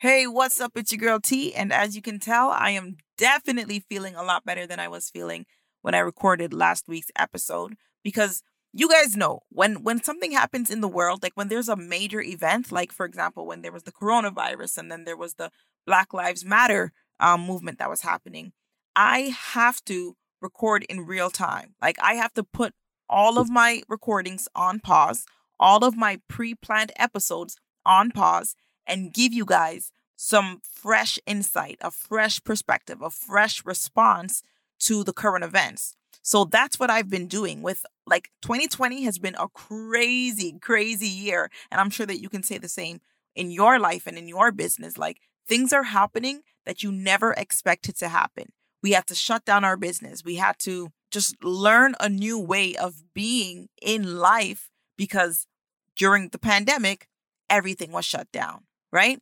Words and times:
Hey, 0.00 0.28
what's 0.28 0.60
up? 0.60 0.76
It's 0.76 0.92
your 0.92 1.00
girl 1.00 1.18
T. 1.18 1.52
And 1.52 1.72
as 1.72 1.96
you 1.96 2.02
can 2.02 2.20
tell, 2.20 2.50
I 2.50 2.70
am 2.70 2.98
definitely 3.16 3.80
feeling 3.80 4.14
a 4.14 4.22
lot 4.22 4.44
better 4.44 4.64
than 4.64 4.78
I 4.78 4.86
was 4.86 5.10
feeling 5.10 5.44
when 5.82 5.92
I 5.92 5.98
recorded 5.98 6.54
last 6.54 6.86
week's 6.86 7.10
episode 7.16 7.74
because 8.04 8.40
you 8.72 8.88
guys 8.88 9.16
know 9.16 9.40
when 9.48 9.82
when 9.82 10.00
something 10.00 10.30
happens 10.30 10.70
in 10.70 10.82
the 10.82 10.86
world 10.86 11.24
like 11.24 11.32
when 11.34 11.48
there's 11.48 11.68
a 11.68 11.74
major 11.74 12.20
event 12.20 12.70
like 12.70 12.92
for 12.92 13.06
example 13.06 13.44
when 13.44 13.62
there 13.62 13.72
was 13.72 13.82
the 13.82 13.90
coronavirus 13.90 14.78
and 14.78 14.92
then 14.92 15.02
there 15.02 15.16
was 15.16 15.34
the 15.34 15.50
black 15.84 16.14
lives 16.14 16.44
matter 16.44 16.92
um, 17.18 17.40
movement 17.40 17.78
that 17.78 17.88
was 17.88 18.02
happening 18.02 18.52
i 18.94 19.34
have 19.54 19.82
to 19.86 20.16
record 20.42 20.84
in 20.90 21.06
real 21.06 21.30
time 21.30 21.74
like 21.80 21.96
i 22.02 22.12
have 22.12 22.34
to 22.34 22.44
put 22.44 22.74
all 23.08 23.38
of 23.38 23.48
my 23.48 23.82
recordings 23.88 24.48
on 24.54 24.78
pause 24.78 25.24
all 25.58 25.82
of 25.82 25.96
my 25.96 26.20
pre-planned 26.28 26.92
episodes 26.96 27.56
on 27.86 28.10
pause 28.10 28.54
and 28.88 29.12
give 29.12 29.32
you 29.32 29.44
guys 29.44 29.92
some 30.16 30.60
fresh 30.68 31.18
insight 31.26 31.78
a 31.80 31.90
fresh 31.90 32.42
perspective 32.42 33.00
a 33.02 33.10
fresh 33.10 33.64
response 33.64 34.42
to 34.78 35.04
the 35.04 35.12
current 35.12 35.44
events 35.44 35.96
so 36.28 36.44
that's 36.44 36.78
what 36.78 36.90
I've 36.90 37.08
been 37.08 37.26
doing 37.26 37.62
with 37.62 37.86
like 38.06 38.30
2020 38.42 39.04
has 39.04 39.18
been 39.18 39.34
a 39.38 39.48
crazy, 39.48 40.58
crazy 40.60 41.08
year. 41.08 41.50
And 41.70 41.80
I'm 41.80 41.88
sure 41.88 42.04
that 42.04 42.20
you 42.20 42.28
can 42.28 42.42
say 42.42 42.58
the 42.58 42.68
same 42.68 43.00
in 43.34 43.50
your 43.50 43.78
life 43.78 44.06
and 44.06 44.18
in 44.18 44.28
your 44.28 44.52
business. 44.52 44.98
Like 44.98 45.22
things 45.46 45.72
are 45.72 45.84
happening 45.84 46.42
that 46.66 46.82
you 46.82 46.92
never 46.92 47.32
expected 47.32 47.96
to 47.96 48.08
happen. 48.08 48.52
We 48.82 48.92
had 48.92 49.06
to 49.06 49.14
shut 49.14 49.46
down 49.46 49.64
our 49.64 49.78
business. 49.78 50.22
We 50.22 50.34
had 50.34 50.58
to 50.60 50.92
just 51.10 51.42
learn 51.42 51.94
a 51.98 52.10
new 52.10 52.38
way 52.38 52.76
of 52.76 53.02
being 53.14 53.68
in 53.80 54.18
life 54.18 54.68
because 54.98 55.46
during 55.96 56.28
the 56.28 56.38
pandemic, 56.38 57.08
everything 57.48 57.90
was 57.90 58.04
shut 58.04 58.30
down, 58.32 58.64
right? 58.92 59.20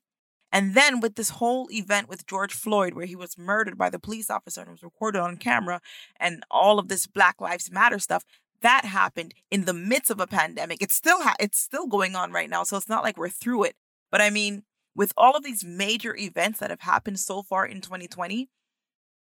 And 0.53 0.75
then 0.75 1.01
with 1.01 1.17
this 1.17 1.31
whole 1.31 1.69
event 1.71 2.09
with 2.09 2.27
George 2.27 2.55
Floyd, 2.55 2.95
where 2.95 3.07
he 3.07 3.17
was 3.17 3.37
murdered 3.37 3.77
by 3.77 3.91
the 3.91 3.99
police 3.99 4.31
officer 4.31 4.63
and 4.63 4.71
was 4.71 4.83
recorded 4.83 5.21
on 5.21 5.37
camera, 5.37 5.81
and 6.19 6.45
all 6.51 6.79
of 6.79 6.89
this 6.89 7.07
Black 7.07 7.41
Lives 7.41 7.71
Matter 7.71 7.99
stuff, 7.99 8.25
that 8.63 8.85
happened 8.85 9.35
in 9.51 9.65
the 9.65 9.75
midst 9.75 10.11
of 10.11 10.21
a 10.21 10.27
pandemic. 10.27 10.79
It's 10.81 10.95
still 10.95 11.23
ha- 11.23 11.35
it's 11.39 11.59
still 11.59 11.87
going 11.87 12.17
on 12.17 12.33
right 12.33 12.49
now, 12.49 12.63
so 12.65 12.77
it's 12.77 12.89
not 12.89 13.05
like 13.05 13.19
we're 13.19 13.29
through 13.29 13.65
it. 13.65 13.77
But 14.11 14.21
I 14.21 14.31
mean, 14.31 14.63
with 14.95 15.13
all 15.17 15.37
of 15.37 15.45
these 15.45 15.63
major 15.65 16.17
events 16.17 16.61
that 16.61 16.71
have 16.71 16.81
happened 16.81 17.19
so 17.21 17.43
far 17.43 17.67
in 17.67 17.81
2020, 17.83 18.49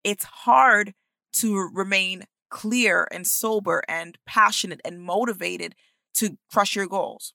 it's 0.05 0.25
hard 0.25 0.95
to 1.35 1.69
remain 1.73 2.25
clear 2.49 3.09
and 3.11 3.27
sober 3.27 3.83
and 3.89 4.19
passionate 4.25 4.81
and 4.85 5.03
motivated 5.03 5.75
to 6.15 6.39
crush 6.53 6.77
your 6.77 6.87
goals. 6.87 7.35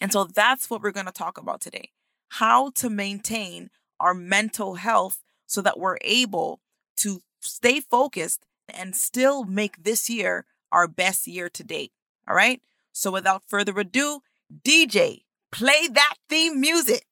And 0.00 0.12
so 0.12 0.24
that's 0.24 0.68
what 0.68 0.82
we're 0.82 0.90
going 0.90 1.06
to 1.06 1.12
talk 1.12 1.38
about 1.38 1.62
today 1.62 1.93
how 2.38 2.68
to 2.70 2.90
maintain 2.90 3.70
our 4.00 4.12
mental 4.12 4.74
health 4.74 5.22
so 5.46 5.62
that 5.62 5.78
we're 5.78 5.98
able 6.00 6.60
to 6.96 7.22
stay 7.40 7.78
focused 7.78 8.44
and 8.68 8.96
still 8.96 9.44
make 9.44 9.84
this 9.84 10.10
year 10.10 10.44
our 10.72 10.88
best 10.88 11.28
year 11.28 11.48
to 11.48 11.62
date. 11.62 11.92
All 12.26 12.34
right. 12.34 12.60
So 12.92 13.12
without 13.12 13.44
further 13.46 13.78
ado, 13.78 14.22
DJ, 14.64 15.22
play 15.52 15.86
that 15.86 16.14
theme 16.28 16.60
music. 16.60 17.06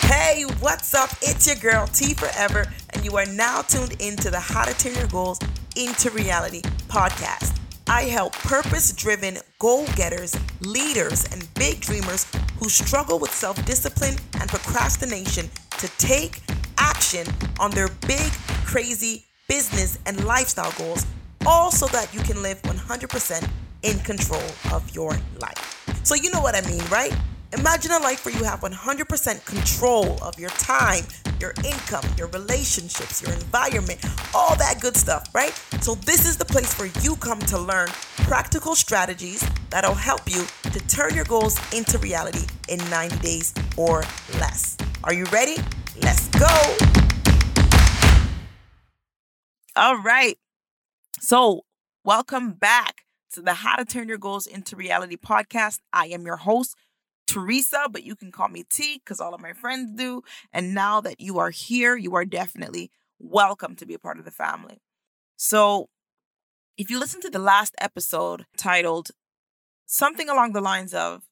Hey, 0.00 0.44
what's 0.60 0.94
up? 0.94 1.10
It's 1.20 1.46
your 1.46 1.56
girl 1.56 1.86
T 1.86 2.14
Forever, 2.14 2.72
and 2.90 3.04
you 3.04 3.16
are 3.18 3.26
now 3.26 3.60
tuned 3.60 4.00
into 4.00 4.30
the 4.30 4.40
How 4.40 4.64
to 4.64 4.72
Turn 4.78 4.94
Your 4.94 5.08
Goals 5.08 5.38
into 5.76 6.10
Reality 6.10 6.62
podcast. 6.88 7.65
I 7.88 8.02
help 8.02 8.32
purpose 8.32 8.92
driven 8.92 9.38
goal 9.60 9.86
getters, 9.94 10.36
leaders, 10.60 11.24
and 11.30 11.48
big 11.54 11.80
dreamers 11.80 12.26
who 12.58 12.68
struggle 12.68 13.18
with 13.18 13.32
self 13.32 13.64
discipline 13.64 14.16
and 14.40 14.50
procrastination 14.50 15.48
to 15.78 15.88
take 15.98 16.40
action 16.78 17.26
on 17.60 17.70
their 17.70 17.88
big, 18.06 18.32
crazy 18.64 19.24
business 19.48 19.98
and 20.06 20.24
lifestyle 20.24 20.72
goals, 20.72 21.06
all 21.46 21.70
so 21.70 21.86
that 21.86 22.12
you 22.12 22.20
can 22.20 22.42
live 22.42 22.60
100% 22.62 23.48
in 23.82 23.98
control 24.00 24.42
of 24.72 24.92
your 24.94 25.12
life. 25.40 26.00
So, 26.02 26.16
you 26.16 26.30
know 26.30 26.40
what 26.40 26.56
I 26.56 26.68
mean, 26.68 26.82
right? 26.90 27.16
Imagine 27.52 27.92
a 27.92 27.98
life 28.00 28.24
where 28.24 28.36
you 28.36 28.42
have 28.42 28.60
100% 28.60 29.44
control 29.44 30.18
of 30.20 30.36
your 30.36 30.50
time, 30.50 31.04
your 31.40 31.54
income, 31.64 32.04
your 32.18 32.26
relationships, 32.28 33.22
your 33.22 33.32
environment, 33.32 34.04
all 34.34 34.56
that 34.56 34.80
good 34.80 34.96
stuff, 34.96 35.32
right? 35.32 35.52
So, 35.80 35.94
this 35.94 36.26
is 36.26 36.36
the 36.36 36.44
place 36.44 36.76
where 36.76 36.90
you 37.02 37.14
come 37.16 37.38
to 37.38 37.56
learn 37.56 37.86
practical 38.26 38.74
strategies 38.74 39.48
that'll 39.70 39.94
help 39.94 40.22
you 40.26 40.44
to 40.72 40.80
turn 40.88 41.14
your 41.14 41.24
goals 41.24 41.56
into 41.72 41.98
reality 41.98 42.46
in 42.68 42.78
90 42.90 43.18
days 43.18 43.54
or 43.76 44.02
less. 44.40 44.76
Are 45.04 45.14
you 45.14 45.24
ready? 45.26 45.56
Let's 46.02 46.26
go. 46.30 46.76
All 49.76 49.98
right. 49.98 50.36
So, 51.20 51.64
welcome 52.02 52.54
back 52.54 53.02
to 53.34 53.42
the 53.42 53.54
How 53.54 53.76
to 53.76 53.84
Turn 53.84 54.08
Your 54.08 54.18
Goals 54.18 54.48
into 54.48 54.74
Reality 54.74 55.16
podcast. 55.16 55.78
I 55.92 56.06
am 56.06 56.26
your 56.26 56.38
host. 56.38 56.74
Teresa, 57.26 57.88
but 57.90 58.04
you 58.04 58.16
can 58.16 58.32
call 58.32 58.48
me 58.48 58.64
T 58.68 59.00
because 59.04 59.20
all 59.20 59.34
of 59.34 59.40
my 59.40 59.52
friends 59.52 59.90
do. 59.96 60.22
And 60.52 60.74
now 60.74 61.00
that 61.00 61.20
you 61.20 61.38
are 61.38 61.50
here, 61.50 61.96
you 61.96 62.14
are 62.14 62.24
definitely 62.24 62.90
welcome 63.18 63.76
to 63.76 63.86
be 63.86 63.94
a 63.94 63.98
part 63.98 64.18
of 64.18 64.24
the 64.24 64.30
family. 64.30 64.80
So, 65.36 65.88
if 66.78 66.90
you 66.90 66.98
listen 66.98 67.20
to 67.22 67.30
the 67.30 67.38
last 67.38 67.74
episode 67.80 68.44
titled 68.56 69.10
something 69.86 70.28
along 70.28 70.52
the 70.52 70.60
lines 70.60 70.92
of 70.92 71.22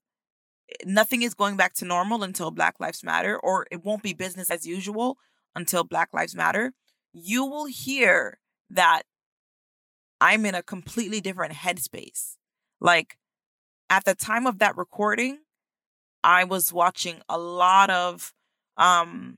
eh, 0.71 0.85
nothing 0.87 1.23
is 1.23 1.35
going 1.35 1.57
back 1.57 1.75
to 1.75 1.85
normal 1.85 2.23
until 2.23 2.51
Black 2.51 2.81
Lives 2.81 3.05
Matter, 3.05 3.39
or 3.39 3.67
it 3.71 3.85
won't 3.85 4.03
be 4.03 4.15
business 4.15 4.51
as 4.51 4.67
usual 4.67 5.19
until 5.55 5.85
Black 5.85 6.11
Lives 6.13 6.35
Matter, 6.35 6.73
you 7.13 7.45
will 7.45 7.67
hear 7.67 8.39
that 8.71 9.03
I'm 10.21 10.47
in 10.47 10.55
a 10.55 10.63
completely 10.63 11.21
different 11.21 11.55
headspace. 11.55 12.37
Like 12.81 13.19
at 13.91 14.05
the 14.05 14.15
time 14.15 14.47
of 14.47 14.59
that 14.59 14.77
recording, 14.77 15.39
I 16.25 16.45
was 16.45 16.73
watching 16.73 17.21
a 17.29 17.39
lot 17.39 17.91
of 17.91 18.33
um, 18.79 19.37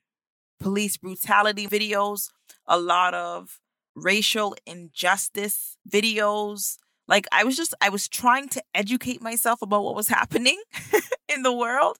police 0.60 0.96
brutality 0.96 1.66
videos, 1.66 2.30
a 2.66 2.78
lot 2.78 3.12
of 3.12 3.60
racial 3.94 4.56
injustice 4.64 5.76
videos. 5.90 6.76
Like 7.08 7.26
I 7.32 7.44
was 7.44 7.56
just 7.56 7.74
I 7.80 7.88
was 7.88 8.08
trying 8.08 8.48
to 8.50 8.62
educate 8.74 9.20
myself 9.20 9.62
about 9.62 9.84
what 9.84 9.96
was 9.96 10.08
happening 10.08 10.62
in 11.28 11.42
the 11.42 11.52
world, 11.52 11.98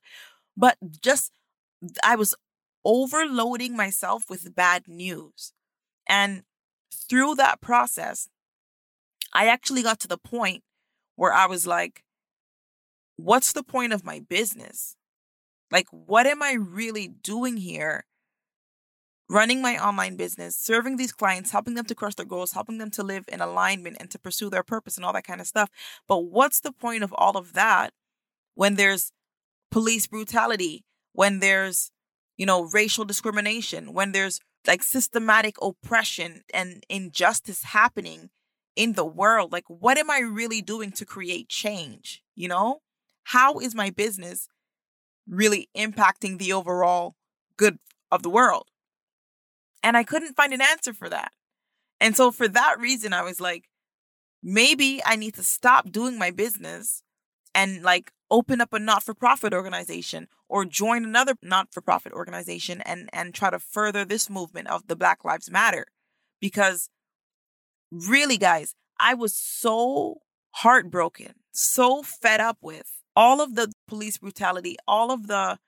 but 0.57 0.79
just 1.03 1.33
I 2.03 2.17
was 2.17 2.35
overloading 2.85 3.77
myself 3.77 4.31
with 4.31 4.55
bad 4.55 4.85
news. 4.87 5.53
And 6.09 6.45
through 6.95 7.35
that 7.35 7.61
process, 7.61 8.29
I 9.35 9.49
actually 9.49 9.83
got 9.83 9.99
to 10.01 10.09
the 10.09 10.19
point 10.19 10.63
where 11.17 11.33
I 11.33 11.47
was 11.47 11.67
like, 11.67 12.05
what's 13.17 13.53
the 13.53 13.63
point 13.63 13.93
of 13.93 14.05
my 14.05 14.21
business? 14.21 14.97
Like, 15.71 15.87
what 15.91 16.27
am 16.27 16.43
I 16.43 16.53
really 16.53 17.09
doing 17.09 17.57
here? 17.57 18.05
Running 19.29 19.61
my 19.61 19.77
online 19.77 20.17
business, 20.17 20.57
serving 20.57 20.97
these 20.97 21.13
clients, 21.13 21.51
helping 21.51 21.75
them 21.75 21.87
to 21.87 21.95
crush 21.97 22.15
their 22.15 22.27
goals, 22.27 22.53
helping 22.53 22.79
them 22.79 22.91
to 22.93 23.03
live 23.03 23.25
in 23.27 23.41
alignment 23.41 23.97
and 23.99 24.09
to 24.13 24.19
pursue 24.19 24.49
their 24.49 24.63
purpose 24.63 24.97
and 24.97 25.05
all 25.05 25.13
that 25.15 25.27
kind 25.27 25.41
of 25.41 25.49
stuff. 25.49 25.69
But 26.07 26.27
what's 26.27 26.61
the 26.61 26.73
point 26.73 27.03
of 27.03 27.13
all 27.15 27.37
of 27.37 27.53
that 27.55 27.93
when 28.55 28.77
there's 28.77 29.11
police 29.73 30.07
brutality, 30.07 30.85
when 31.13 31.41
there's, 31.41 31.91
you 32.37 32.47
know, 32.47 32.69
racial 32.73 33.05
discrimination, 33.05 33.93
when 33.93 34.13
there's 34.13 34.39
like 34.65 34.85
systematic 34.85 35.57
oppression 35.61 36.43
and 36.55 36.85
injustice 36.89 37.65
happening 37.65 38.31
in 38.77 38.93
the 38.93 39.05
world? 39.05 39.51
Like, 39.51 39.65
what 39.67 39.99
am 39.99 40.09
I 40.09 40.21
really 40.21 40.63
doing 40.63 40.93
to 40.93 41.05
create 41.05 41.49
change? 41.49 42.23
You 42.37 42.47
know? 42.47 42.81
How 43.31 43.59
is 43.59 43.75
my 43.75 43.91
business 43.91 44.47
really 45.29 45.69
impacting 45.77 46.39
the 46.39 46.53
overall 46.53 47.17
good 47.57 47.79
of 48.13 48.23
the 48.23 48.31
world? 48.31 48.69
And 49.83 49.97
I 49.97 50.05
couldn't 50.05 50.37
find 50.37 50.53
an 50.53 50.63
answer 50.63 50.93
for 50.93 51.09
that. 51.09 51.33
And 52.01 52.17
so 52.17 52.31
for 52.31 52.47
that 52.47 52.79
reason, 52.79 53.13
I 53.13 53.23
was 53.23 53.41
like, 53.41 53.65
maybe 54.45 55.03
I 55.05 55.17
need 55.17 55.35
to 55.35 55.43
stop 55.43 55.91
doing 55.91 56.19
my 56.19 56.31
business 56.31 57.03
and 57.53 57.83
like 57.83 58.13
open 58.31 58.61
up 58.61 58.73
a 58.73 58.79
not-for-profit 58.79 59.53
organization 59.53 60.29
or 60.49 60.65
join 60.65 61.05
another 61.05 61.35
not-for-profit 61.43 62.13
organization 62.13 62.81
and 62.83 63.11
and 63.13 63.35
try 63.35 63.51
to 63.51 63.59
further 63.59 64.05
this 64.05 64.31
movement 64.31 64.69
of 64.69 64.87
the 64.87 64.95
Black 64.95 65.25
Lives 65.25 65.51
Matter 65.51 65.87
because 66.41 66.91
really 67.91 68.37
guys, 68.37 68.75
I 69.01 69.15
was 69.15 69.35
so 69.35 70.19
heartbroken, 70.51 71.35
so 71.51 72.03
fed 72.05 72.41
up 72.41 72.59
with 72.61 72.93
all 73.17 73.41
of 73.41 73.57
the 73.57 73.73
police 73.89 74.19
brutality, 74.19 74.77
all 74.87 75.11
of 75.11 75.27
the 75.27 75.59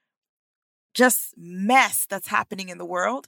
just 0.95 1.35
mess 1.37 2.07
that's 2.09 2.29
happening 2.29 2.69
in 2.69 2.79
the 2.79 2.85
world. 2.85 3.27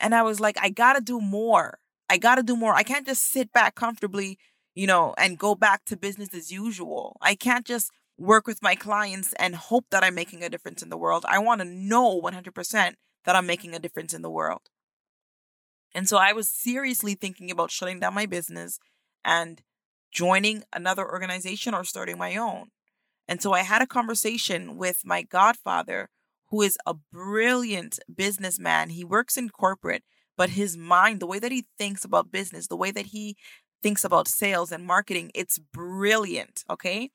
And 0.00 0.14
I 0.14 0.22
was 0.22 0.40
like, 0.40 0.56
I 0.60 0.70
gotta 0.70 1.00
do 1.00 1.20
more. 1.20 1.78
I 2.08 2.18
gotta 2.18 2.42
do 2.42 2.56
more. 2.56 2.74
I 2.74 2.84
can't 2.84 3.06
just 3.06 3.24
sit 3.30 3.52
back 3.52 3.74
comfortably, 3.74 4.38
you 4.74 4.86
know, 4.86 5.14
and 5.18 5.38
go 5.38 5.54
back 5.54 5.84
to 5.86 5.96
business 5.96 6.32
as 6.34 6.52
usual. 6.52 7.16
I 7.20 7.34
can't 7.34 7.66
just 7.66 7.90
work 8.18 8.46
with 8.46 8.62
my 8.62 8.74
clients 8.74 9.34
and 9.38 9.54
hope 9.56 9.86
that 9.90 10.04
I'm 10.04 10.14
making 10.14 10.42
a 10.42 10.48
difference 10.48 10.82
in 10.82 10.88
the 10.88 10.96
world. 10.96 11.24
I 11.28 11.38
want 11.38 11.60
to 11.60 11.66
know 11.66 12.20
100% 12.20 12.94
that 13.24 13.36
I'm 13.36 13.46
making 13.46 13.74
a 13.74 13.78
difference 13.78 14.14
in 14.14 14.22
the 14.22 14.30
world. 14.30 14.62
And 15.94 16.08
so 16.08 16.18
I 16.18 16.32
was 16.32 16.48
seriously 16.48 17.14
thinking 17.14 17.50
about 17.50 17.70
shutting 17.70 18.00
down 18.00 18.14
my 18.14 18.26
business 18.26 18.78
and 19.24 19.62
joining 20.12 20.64
another 20.72 21.10
organization 21.10 21.74
or 21.74 21.84
starting 21.84 22.18
my 22.18 22.36
own. 22.36 22.68
And 23.28 23.42
so 23.42 23.52
I 23.52 23.60
had 23.60 23.82
a 23.82 23.86
conversation 23.86 24.76
with 24.76 25.02
my 25.04 25.22
godfather, 25.22 26.10
who 26.50 26.62
is 26.62 26.78
a 26.86 26.94
brilliant 26.94 27.98
businessman. 28.14 28.90
He 28.90 29.04
works 29.04 29.36
in 29.36 29.50
corporate, 29.50 30.04
but 30.36 30.50
his 30.50 30.76
mind, 30.76 31.20
the 31.20 31.26
way 31.26 31.38
that 31.38 31.52
he 31.52 31.64
thinks 31.76 32.04
about 32.04 32.30
business, 32.30 32.68
the 32.68 32.76
way 32.76 32.90
that 32.92 33.06
he 33.06 33.36
thinks 33.82 34.04
about 34.04 34.28
sales 34.28 34.70
and 34.70 34.86
marketing, 34.86 35.30
it's 35.34 35.58
brilliant. 35.58 36.62
Okay. 36.70 37.10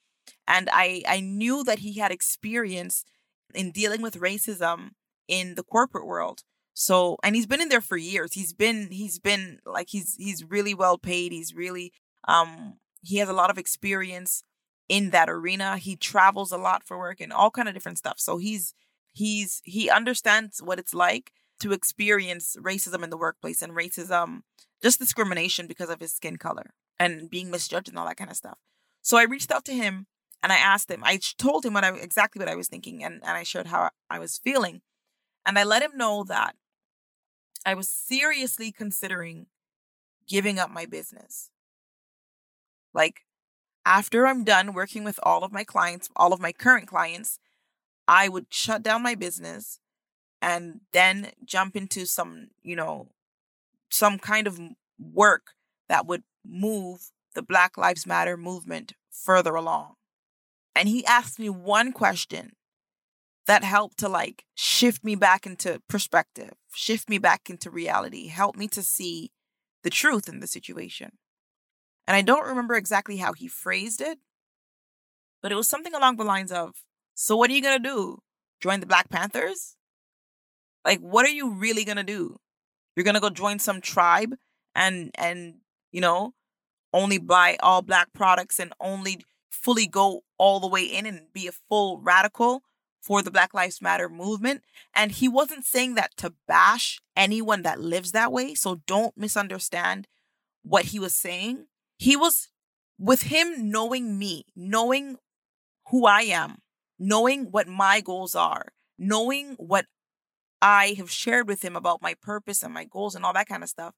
And 0.47 0.69
I, 0.71 1.03
I 1.07 1.21
knew 1.21 1.63
that 1.63 1.79
he 1.79 1.97
had 1.97 2.11
experience 2.11 3.05
in 3.53 3.71
dealing 3.71 4.01
with 4.01 4.19
racism 4.19 4.91
in 5.27 5.55
the 5.55 5.63
corporate 5.63 6.05
world. 6.05 6.41
So, 6.73 7.17
and 7.23 7.35
he's 7.35 7.47
been 7.47 7.61
in 7.61 7.69
there 7.69 7.81
for 7.81 7.97
years. 7.97 8.33
He's 8.33 8.53
been, 8.53 8.91
he's 8.91 9.19
been 9.19 9.59
like, 9.65 9.87
he's, 9.89 10.15
he's 10.15 10.43
really 10.43 10.73
well 10.73 10.97
paid. 10.97 11.31
He's 11.31 11.53
really, 11.53 11.91
um, 12.27 12.75
he 13.01 13.17
has 13.17 13.29
a 13.29 13.33
lot 13.33 13.49
of 13.49 13.57
experience 13.57 14.43
in 14.91 15.11
that 15.11 15.29
arena. 15.29 15.77
He 15.77 15.95
travels 15.95 16.51
a 16.51 16.57
lot 16.57 16.83
for 16.83 16.99
work 16.99 17.21
and 17.21 17.31
all 17.31 17.49
kind 17.49 17.69
of 17.69 17.73
different 17.73 17.97
stuff. 17.97 18.19
So 18.19 18.37
he's, 18.37 18.73
he's, 19.13 19.61
he 19.63 19.89
understands 19.89 20.61
what 20.61 20.79
it's 20.79 20.93
like 20.93 21.31
to 21.61 21.71
experience 21.71 22.57
racism 22.59 23.01
in 23.01 23.09
the 23.09 23.15
workplace 23.15 23.61
and 23.61 23.71
racism, 23.71 24.41
just 24.83 24.99
discrimination 24.99 25.65
because 25.65 25.89
of 25.89 26.01
his 26.01 26.13
skin 26.13 26.35
color 26.35 26.73
and 26.99 27.29
being 27.29 27.49
misjudged 27.49 27.87
and 27.87 27.97
all 27.97 28.05
that 28.05 28.17
kind 28.17 28.29
of 28.29 28.35
stuff. 28.35 28.57
So 29.01 29.15
I 29.15 29.23
reached 29.23 29.49
out 29.49 29.63
to 29.65 29.73
him 29.73 30.07
and 30.43 30.51
I 30.51 30.57
asked 30.57 30.91
him, 30.91 31.03
I 31.05 31.21
told 31.37 31.65
him 31.65 31.73
what 31.73 31.85
I 31.85 31.95
exactly 31.95 32.39
what 32.39 32.49
I 32.49 32.55
was 32.55 32.67
thinking 32.67 33.01
and, 33.01 33.21
and 33.23 33.37
I 33.37 33.43
showed 33.43 33.67
how 33.67 33.91
I 34.09 34.19
was 34.19 34.37
feeling. 34.43 34.81
And 35.45 35.57
I 35.57 35.63
let 35.63 35.83
him 35.83 35.95
know 35.95 36.25
that 36.25 36.55
I 37.65 37.75
was 37.75 37.87
seriously 37.87 38.73
considering 38.73 39.45
giving 40.27 40.59
up 40.59 40.69
my 40.69 40.85
business. 40.85 41.49
Like, 42.93 43.21
after 43.85 44.27
I'm 44.27 44.43
done 44.43 44.73
working 44.73 45.03
with 45.03 45.19
all 45.23 45.43
of 45.43 45.51
my 45.51 45.63
clients, 45.63 46.09
all 46.15 46.33
of 46.33 46.39
my 46.39 46.51
current 46.51 46.87
clients, 46.87 47.39
I 48.07 48.29
would 48.29 48.47
shut 48.49 48.83
down 48.83 49.03
my 49.03 49.15
business 49.15 49.79
and 50.41 50.81
then 50.91 51.31
jump 51.45 51.75
into 51.75 52.05
some, 52.05 52.49
you 52.61 52.75
know, 52.75 53.09
some 53.89 54.17
kind 54.17 54.47
of 54.47 54.59
work 54.99 55.51
that 55.87 56.05
would 56.05 56.23
move 56.45 57.11
the 57.35 57.41
Black 57.41 57.77
Lives 57.77 58.05
Matter 58.05 58.37
movement 58.37 58.93
further 59.11 59.55
along. 59.55 59.95
And 60.75 60.87
he 60.87 61.05
asked 61.05 61.39
me 61.39 61.49
one 61.49 61.91
question 61.91 62.53
that 63.47 63.63
helped 63.63 63.97
to 63.99 64.07
like 64.07 64.45
shift 64.55 65.03
me 65.03 65.15
back 65.15 65.45
into 65.45 65.81
perspective, 65.87 66.53
shift 66.73 67.09
me 67.09 67.17
back 67.17 67.49
into 67.49 67.69
reality, 67.69 68.27
help 68.27 68.55
me 68.55 68.67
to 68.69 68.81
see 68.81 69.31
the 69.83 69.89
truth 69.89 70.29
in 70.29 70.39
the 70.39 70.47
situation. 70.47 71.13
And 72.07 72.15
I 72.15 72.21
don't 72.21 72.47
remember 72.47 72.75
exactly 72.75 73.17
how 73.17 73.33
he 73.33 73.47
phrased 73.47 74.01
it, 74.01 74.19
but 75.41 75.51
it 75.51 75.55
was 75.55 75.69
something 75.69 75.93
along 75.93 76.17
the 76.17 76.23
lines 76.23 76.51
of 76.51 76.83
So, 77.13 77.35
what 77.35 77.49
are 77.49 77.53
you 77.53 77.61
going 77.61 77.81
to 77.81 77.89
do? 77.89 78.19
Join 78.59 78.79
the 78.79 78.85
Black 78.85 79.09
Panthers? 79.09 79.75
Like, 80.85 80.99
what 80.99 81.25
are 81.25 81.31
you 81.31 81.51
really 81.51 81.83
going 81.83 81.97
to 81.97 82.03
do? 82.03 82.37
You're 82.95 83.03
going 83.03 83.15
to 83.15 83.21
go 83.21 83.29
join 83.29 83.59
some 83.59 83.81
tribe 83.81 84.35
and, 84.75 85.11
and, 85.15 85.55
you 85.91 86.01
know, 86.01 86.33
only 86.93 87.17
buy 87.17 87.57
all 87.61 87.81
black 87.81 88.11
products 88.13 88.59
and 88.59 88.73
only 88.79 89.23
fully 89.49 89.87
go 89.87 90.21
all 90.37 90.59
the 90.59 90.67
way 90.67 90.83
in 90.83 91.05
and 91.05 91.31
be 91.33 91.47
a 91.47 91.51
full 91.69 91.99
radical 92.01 92.63
for 93.01 93.21
the 93.21 93.31
Black 93.31 93.53
Lives 93.53 93.81
Matter 93.81 94.09
movement. 94.09 94.63
And 94.93 95.11
he 95.11 95.27
wasn't 95.27 95.65
saying 95.65 95.95
that 95.95 96.15
to 96.17 96.33
bash 96.47 97.01
anyone 97.15 97.61
that 97.63 97.79
lives 97.79 98.11
that 98.11 98.31
way. 98.31 98.53
So 98.53 98.81
don't 98.87 99.17
misunderstand 99.17 100.07
what 100.63 100.85
he 100.85 100.99
was 100.99 101.15
saying. 101.15 101.67
He 102.01 102.17
was 102.17 102.47
with 102.97 103.21
him 103.21 103.69
knowing 103.69 104.17
me, 104.17 104.45
knowing 104.55 105.17
who 105.91 106.07
I 106.07 106.21
am, 106.21 106.57
knowing 106.97 107.51
what 107.51 107.67
my 107.67 108.01
goals 108.01 108.33
are, 108.33 108.69
knowing 108.97 109.53
what 109.59 109.85
I 110.63 110.95
have 110.97 111.11
shared 111.11 111.47
with 111.47 111.63
him 111.63 111.75
about 111.75 112.01
my 112.01 112.15
purpose 112.19 112.63
and 112.63 112.73
my 112.73 112.85
goals 112.85 113.13
and 113.13 113.23
all 113.23 113.33
that 113.33 113.47
kind 113.47 113.61
of 113.61 113.69
stuff. 113.69 113.93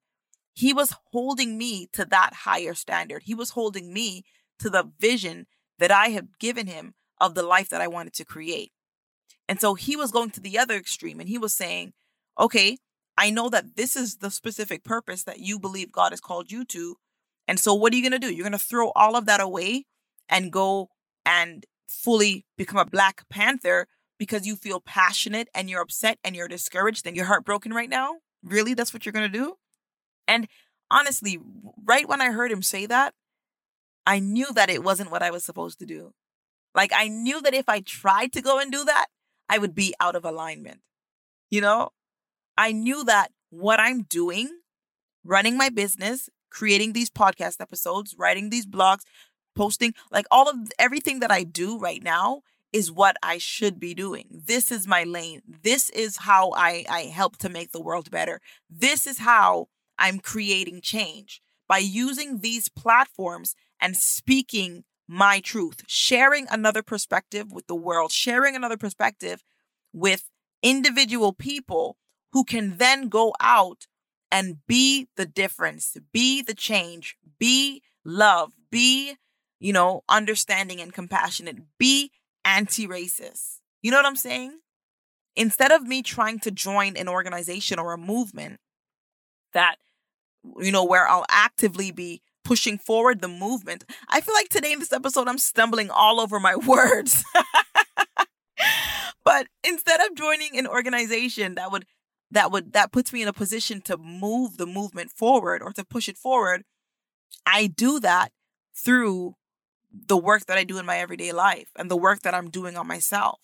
He 0.53 0.73
was 0.73 0.94
holding 1.13 1.57
me 1.57 1.88
to 1.94 2.03
that 2.03 2.33
higher 2.44 2.73
standard. 2.73 3.23
He 3.23 3.33
was 3.33 3.51
holding 3.51 3.94
me 3.94 4.25
to 4.59 4.69
the 4.69 4.91
vision 4.99 5.47
that 5.79 5.89
I 5.89 6.09
had 6.09 6.38
given 6.39 6.67
him 6.67 6.95
of 7.21 7.35
the 7.35 7.44
life 7.44 7.69
that 7.69 7.79
I 7.79 7.88
wanted 7.88 8.11
to 8.15 8.25
create. 8.25 8.73
And 9.47 9.61
so 9.61 9.75
he 9.75 9.95
was 9.95 10.11
going 10.11 10.31
to 10.31 10.41
the 10.41 10.59
other 10.59 10.75
extreme 10.75 11.21
and 11.21 11.29
he 11.29 11.38
was 11.38 11.56
saying, 11.56 11.94
okay, 12.38 12.79
I 13.17 13.29
know 13.29 13.47
that 13.47 13.77
this 13.77 13.95
is 13.95 14.17
the 14.17 14.29
specific 14.29 14.83
purpose 14.83 15.23
that 15.23 15.39
you 15.39 15.57
believe 15.57 15.94
God 15.94 16.11
has 16.11 16.19
called 16.19 16.51
you 16.51 16.65
to. 16.65 16.97
And 17.48 17.60
so 17.60 17.74
what 17.74 17.94
are 17.94 17.95
you 17.95 18.01
going 18.01 18.19
to 18.19 18.25
do? 18.25 18.34
You're 18.34 18.44
going 18.44 18.54
to 18.54 18.57
throw 18.57 18.92
all 18.95 19.16
of 19.16 19.25
that 19.25 19.42
away 19.42 19.86
and 20.30 20.51
go 20.51 20.90
and 21.25 21.66
fully 21.88 22.45
become 22.57 22.80
a 22.80 22.86
Black 22.86 23.24
Panther 23.30 23.88
because 24.18 24.45
you 24.45 24.56
feel 24.56 24.80
passionate 24.80 25.50
and 25.54 25.69
you're 25.69 25.81
upset 25.81 26.18
and 26.24 26.36
you're 26.36 26.48
discouraged 26.48 27.06
and 27.06 27.16
you're 27.16 27.25
heartbroken 27.25 27.74
right 27.74 27.90
now? 27.90 28.18
Really? 28.44 28.74
That's 28.74 28.94
what 28.94 29.06
you're 29.06 29.13
going 29.13 29.31
to 29.31 29.38
do? 29.38 29.56
And 30.28 30.48
honestly, 30.90 31.40
right 31.84 32.07
when 32.07 32.22
I 32.22 32.31
heard 32.31 32.51
him 32.51 32.62
say 32.62 32.86
that, 32.86 33.13
I 34.06 34.19
knew 34.19 34.51
that 34.54 34.69
it 34.69 34.84
wasn't 34.84 35.12
what 35.12 35.24
I 35.24 35.31
was 35.31 35.44
supposed 35.44 35.80
to 35.80 35.86
do. 35.86 36.13
Like 36.75 36.92
I 36.94 37.07
knew 37.07 37.42
that 37.42 37.54
if 37.54 37.69
I 37.69 37.81
tried 37.81 38.34
to 38.34 38.42
go 38.42 38.60
and 38.60 38.72
do 38.72 38.84
that, 38.86 39.07
I 39.50 39.57
would 39.57 39.75
be 39.75 39.94
out 40.00 40.16
of 40.16 40.25
alignment. 40.25 40.80
You 41.50 41.62
know, 41.62 41.90
I 42.57 42.72
knew 42.72 43.04
that 43.06 43.31
what 43.50 43.80
I'm 43.80 44.04
doing, 44.04 44.50
running 45.24 45.57
my 45.57 45.69
business, 45.69 46.30
creating 46.53 46.94
these 46.94 47.09
podcast 47.09 47.59
episodes, 47.59 48.15
writing 48.17 48.50
these 48.50 48.65
blogs, 48.65 49.01
posting, 49.55 49.94
like 50.11 50.25
all 50.31 50.50
of 50.50 50.55
everything 50.79 51.19
that 51.19 51.31
I 51.31 51.44
do 51.44 51.77
right 51.77 52.01
now 52.01 52.41
is 52.71 52.91
what 52.91 53.17
I 53.21 53.38
should 53.38 53.79
be 53.79 53.94
doing. 53.94 54.25
This 54.31 54.71
is 54.71 54.88
my 54.88 55.03
lane. 55.03 55.41
This 55.63 55.89
is 55.91 56.17
how 56.17 56.51
I, 56.55 56.85
I 56.89 57.01
help 57.03 57.38
to 57.38 57.50
make 57.50 57.71
the 57.71 57.81
world 57.81 58.09
better. 58.09 58.39
This 58.69 59.05
is 59.05 59.19
how 59.19 59.67
I'm 60.00 60.19
creating 60.19 60.81
change 60.81 61.41
by 61.67 61.77
using 61.77 62.39
these 62.39 62.69
platforms 62.69 63.56
and 63.79 63.95
speaking 63.95 64.83
my 65.07 65.39
truth, 65.39 65.83
sharing 65.88 66.47
another 66.49 66.81
perspective 66.81 67.51
with 67.51 67.67
the 67.67 67.75
world, 67.75 68.11
sharing 68.11 68.56
another 68.56 68.77
perspective 68.77 69.44
with 69.91 70.29
individual 70.63 71.33
people 71.33 71.97
who 72.31 72.44
can 72.44 72.78
then 72.78 73.09
go 73.09 73.33
out 73.39 73.85
and 74.33 74.57
be 74.68 75.07
the 75.16 75.28
difference, 75.28 75.95
be 76.11 76.42
the 76.42 76.56
change, 76.56 77.16
be 77.40 77.83
love, 78.04 78.52
be, 78.71 79.16
you 79.59 79.71
know, 79.71 80.02
understanding 80.09 80.81
and 80.81 80.92
compassionate, 80.92 81.57
be 81.78 82.11
anti 82.44 82.87
racist. 82.87 83.59
You 83.83 83.92
know 83.92 83.97
what 83.97 84.07
I'm 84.07 84.16
saying? 84.16 84.59
Instead 85.35 85.71
of 85.71 85.83
me 85.83 86.02
trying 86.02 86.40
to 86.40 86.52
join 86.52 86.97
an 86.97 87.07
organization 87.07 87.78
or 87.78 87.94
a 87.94 87.97
movement 87.97 88.59
that, 89.54 89.75
you 90.57 90.71
know, 90.71 90.83
where 90.83 91.07
I'll 91.07 91.25
actively 91.30 91.92
be 91.92 92.23
pushing 92.44 92.80
forward 92.80 93.21
the 93.21 93.28
movement. 93.28 93.85
I 94.09 94.19
feel 94.19 94.33
like 94.33 94.49
today 94.49 94.73
in 94.73 94.80
this 94.80 94.92
episode, 94.92 95.28
I'm 95.28 95.37
stumbling 95.37 95.92
all 95.92 96.19
over 96.19 96.40
my 96.40 96.56
words. 96.68 97.23
but 99.23 99.47
instead 99.63 100.02
of 100.02 100.16
joining 100.16 100.57
an 100.57 100.66
organization 100.66 101.56
that 101.56 101.71
would 101.71 101.85
that 102.33 102.52
would 102.52 102.73
that 102.73 102.92
puts 102.92 103.13
me 103.13 103.21
in 103.21 103.28
a 103.28 103.33
position 103.33 103.80
to 103.81 103.95
move 103.95 104.57
the 104.57 104.66
movement 104.66 105.11
forward 105.11 105.61
or 105.61 105.71
to 105.73 105.85
push 105.85 106.09
it 106.09 106.18
forward, 106.18 106.63
I 107.45 107.68
do 107.68 107.99
that 107.99 108.31
through 108.75 109.35
the 109.92 110.18
work 110.18 110.47
that 110.47 110.57
I 110.57 110.63
do 110.63 110.80
in 110.80 110.85
my 110.85 110.97
everyday 110.97 111.31
life 111.31 111.69
and 111.78 111.90
the 111.90 111.95
work 111.95 112.21
that 112.21 112.33
I'm 112.33 112.49
doing 112.49 112.75
on 112.75 112.87
myself. 112.87 113.40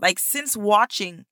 Like 0.00 0.18
since 0.18 0.56
watching, 0.56 1.24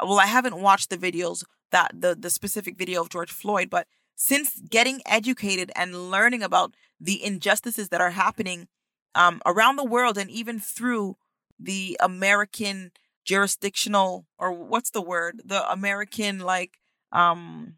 well, 0.00 0.20
I 0.20 0.26
haven't 0.26 0.60
watched 0.60 0.90
the 0.90 0.98
videos 0.98 1.44
that 1.70 1.92
the 1.98 2.14
the 2.14 2.30
specific 2.30 2.76
video 2.76 3.00
of 3.00 3.08
George 3.08 3.32
Floyd, 3.32 3.70
but 3.70 3.86
since 4.14 4.60
getting 4.68 5.00
educated 5.06 5.72
and 5.74 6.10
learning 6.10 6.42
about 6.42 6.74
the 7.00 7.24
injustices 7.24 7.88
that 7.88 8.00
are 8.02 8.10
happening 8.10 8.68
um, 9.14 9.40
around 9.46 9.76
the 9.76 9.84
world 9.84 10.18
and 10.18 10.30
even 10.30 10.58
through 10.58 11.16
the 11.58 11.96
American 12.00 12.92
jurisdictional 13.28 14.26
or 14.38 14.50
what's 14.52 14.88
the 14.88 15.02
word 15.02 15.42
the 15.44 15.70
American 15.70 16.38
like 16.38 16.78
um, 17.12 17.74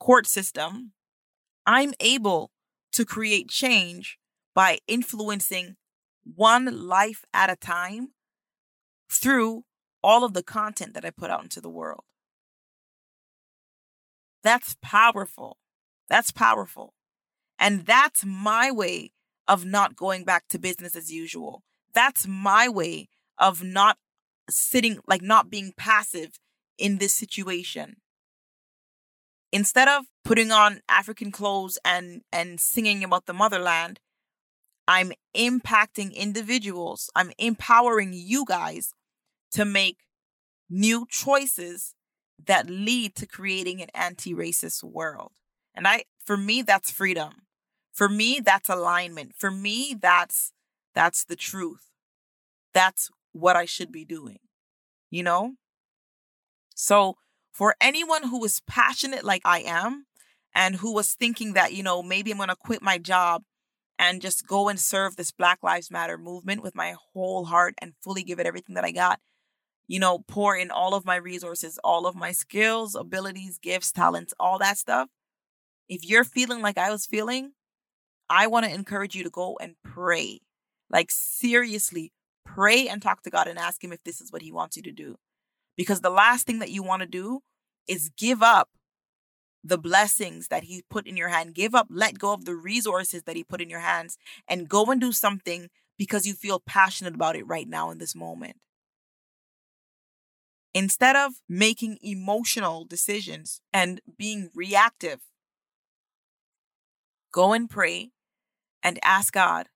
court 0.00 0.26
system, 0.26 0.92
I'm 1.64 1.94
able 2.00 2.50
to 2.92 3.04
create 3.04 3.48
change 3.48 4.18
by 4.56 4.78
influencing 4.88 5.76
one 6.24 6.88
life 6.88 7.24
at 7.32 7.48
a 7.48 7.54
time 7.54 8.08
through 9.08 9.62
all 10.02 10.24
of 10.24 10.34
the 10.34 10.42
content 10.42 10.94
that 10.94 11.04
I 11.04 11.10
put 11.10 11.30
out 11.30 11.44
into 11.44 11.60
the 11.60 11.70
world. 11.70 12.02
That's 14.42 14.76
powerful. 14.82 15.58
That's 16.08 16.32
powerful. 16.32 16.94
And 17.56 17.86
that's 17.86 18.24
my 18.24 18.72
way 18.72 19.12
of 19.46 19.64
not 19.64 19.94
going 19.94 20.24
back 20.24 20.48
to 20.48 20.58
business 20.58 20.96
as 20.96 21.12
usual. 21.12 21.62
that's 21.94 22.26
my 22.28 22.68
way 22.68 23.08
of 23.38 23.62
not 23.62 23.96
sitting, 24.48 24.98
like 25.06 25.22
not 25.22 25.50
being 25.50 25.72
passive 25.76 26.38
in 26.78 26.98
this 26.98 27.14
situation. 27.14 27.96
Instead 29.52 29.88
of 29.88 30.04
putting 30.24 30.52
on 30.52 30.80
African 30.88 31.30
clothes 31.32 31.78
and 31.84 32.22
and 32.32 32.60
singing 32.60 33.02
about 33.02 33.26
the 33.26 33.32
motherland, 33.32 33.98
I'm 34.86 35.12
impacting 35.36 36.14
individuals. 36.14 37.10
I'm 37.14 37.32
empowering 37.38 38.12
you 38.12 38.44
guys 38.46 38.92
to 39.52 39.64
make 39.64 39.98
new 40.68 41.06
choices 41.08 41.94
that 42.46 42.68
lead 42.68 43.14
to 43.16 43.26
creating 43.26 43.82
an 43.82 43.88
anti-racist 43.94 44.84
world. 44.84 45.32
And 45.74 45.86
I 45.88 46.04
for 46.24 46.36
me 46.36 46.62
that's 46.62 46.90
freedom. 46.90 47.42
For 47.92 48.08
me 48.08 48.40
that's 48.44 48.68
alignment. 48.68 49.32
For 49.36 49.50
me 49.50 49.96
that's 50.00 50.52
that's 50.94 51.24
the 51.24 51.36
truth. 51.36 51.90
That's 52.74 53.10
what 53.32 53.56
I 53.56 53.64
should 53.64 53.92
be 53.92 54.04
doing. 54.04 54.38
You 55.10 55.22
know? 55.22 55.54
So 56.74 57.16
for 57.52 57.74
anyone 57.80 58.28
who 58.28 58.44
is 58.44 58.60
passionate 58.66 59.24
like 59.24 59.42
I 59.44 59.60
am 59.60 60.06
and 60.54 60.76
who 60.76 60.94
was 60.94 61.12
thinking 61.12 61.54
that, 61.54 61.72
you 61.72 61.82
know, 61.82 62.02
maybe 62.02 62.30
I'm 62.30 62.36
going 62.36 62.48
to 62.48 62.56
quit 62.56 62.82
my 62.82 62.98
job 62.98 63.42
and 63.98 64.22
just 64.22 64.46
go 64.46 64.68
and 64.68 64.78
serve 64.78 65.16
this 65.16 65.32
Black 65.32 65.58
Lives 65.62 65.90
Matter 65.90 66.16
movement 66.16 66.62
with 66.62 66.74
my 66.74 66.94
whole 67.12 67.46
heart 67.46 67.74
and 67.82 67.94
fully 68.00 68.22
give 68.22 68.38
it 68.38 68.46
everything 68.46 68.76
that 68.76 68.84
I 68.84 68.92
got, 68.92 69.18
you 69.88 69.98
know, 69.98 70.20
pour 70.28 70.56
in 70.56 70.70
all 70.70 70.94
of 70.94 71.04
my 71.04 71.16
resources, 71.16 71.80
all 71.82 72.06
of 72.06 72.14
my 72.14 72.30
skills, 72.30 72.94
abilities, 72.94 73.58
gifts, 73.58 73.90
talents, 73.90 74.32
all 74.38 74.58
that 74.58 74.78
stuff. 74.78 75.08
If 75.88 76.08
you're 76.08 76.24
feeling 76.24 76.62
like 76.62 76.78
I 76.78 76.90
was 76.90 77.06
feeling, 77.06 77.52
I 78.30 78.46
want 78.46 78.66
to 78.66 78.72
encourage 78.72 79.14
you 79.14 79.24
to 79.24 79.30
go 79.30 79.58
and 79.60 79.74
pray. 79.82 80.42
Like, 80.90 81.10
seriously, 81.10 82.12
pray 82.54 82.88
and 82.88 83.00
talk 83.02 83.22
to 83.22 83.30
God 83.30 83.46
and 83.46 83.58
ask 83.58 83.82
Him 83.82 83.92
if 83.92 84.02
this 84.04 84.20
is 84.20 84.32
what 84.32 84.42
He 84.42 84.52
wants 84.52 84.76
you 84.76 84.82
to 84.82 84.92
do. 84.92 85.16
Because 85.76 86.00
the 86.00 86.10
last 86.10 86.46
thing 86.46 86.58
that 86.58 86.70
you 86.70 86.82
want 86.82 87.00
to 87.02 87.06
do 87.06 87.40
is 87.86 88.10
give 88.16 88.42
up 88.42 88.68
the 89.64 89.78
blessings 89.78 90.48
that 90.48 90.64
he 90.64 90.82
put 90.88 91.06
in 91.06 91.16
your 91.16 91.28
hand. 91.28 91.54
Give 91.54 91.74
up, 91.74 91.88
let 91.90 92.18
go 92.18 92.32
of 92.32 92.44
the 92.44 92.54
resources 92.54 93.24
that 93.24 93.36
he 93.36 93.44
put 93.44 93.60
in 93.60 93.70
your 93.70 93.80
hands 93.80 94.16
and 94.48 94.68
go 94.68 94.84
and 94.86 95.00
do 95.00 95.12
something 95.12 95.68
because 95.96 96.26
you 96.26 96.34
feel 96.34 96.60
passionate 96.60 97.14
about 97.14 97.36
it 97.36 97.46
right 97.46 97.68
now 97.68 97.90
in 97.90 97.98
this 97.98 98.14
moment. 98.14 98.56
Instead 100.74 101.16
of 101.16 101.32
making 101.48 101.98
emotional 102.02 102.84
decisions 102.84 103.60
and 103.72 104.00
being 104.16 104.50
reactive, 104.54 105.20
go 107.32 107.52
and 107.52 107.68
pray 107.68 108.10
and 108.82 108.98
ask 109.02 109.32
God 109.32 109.68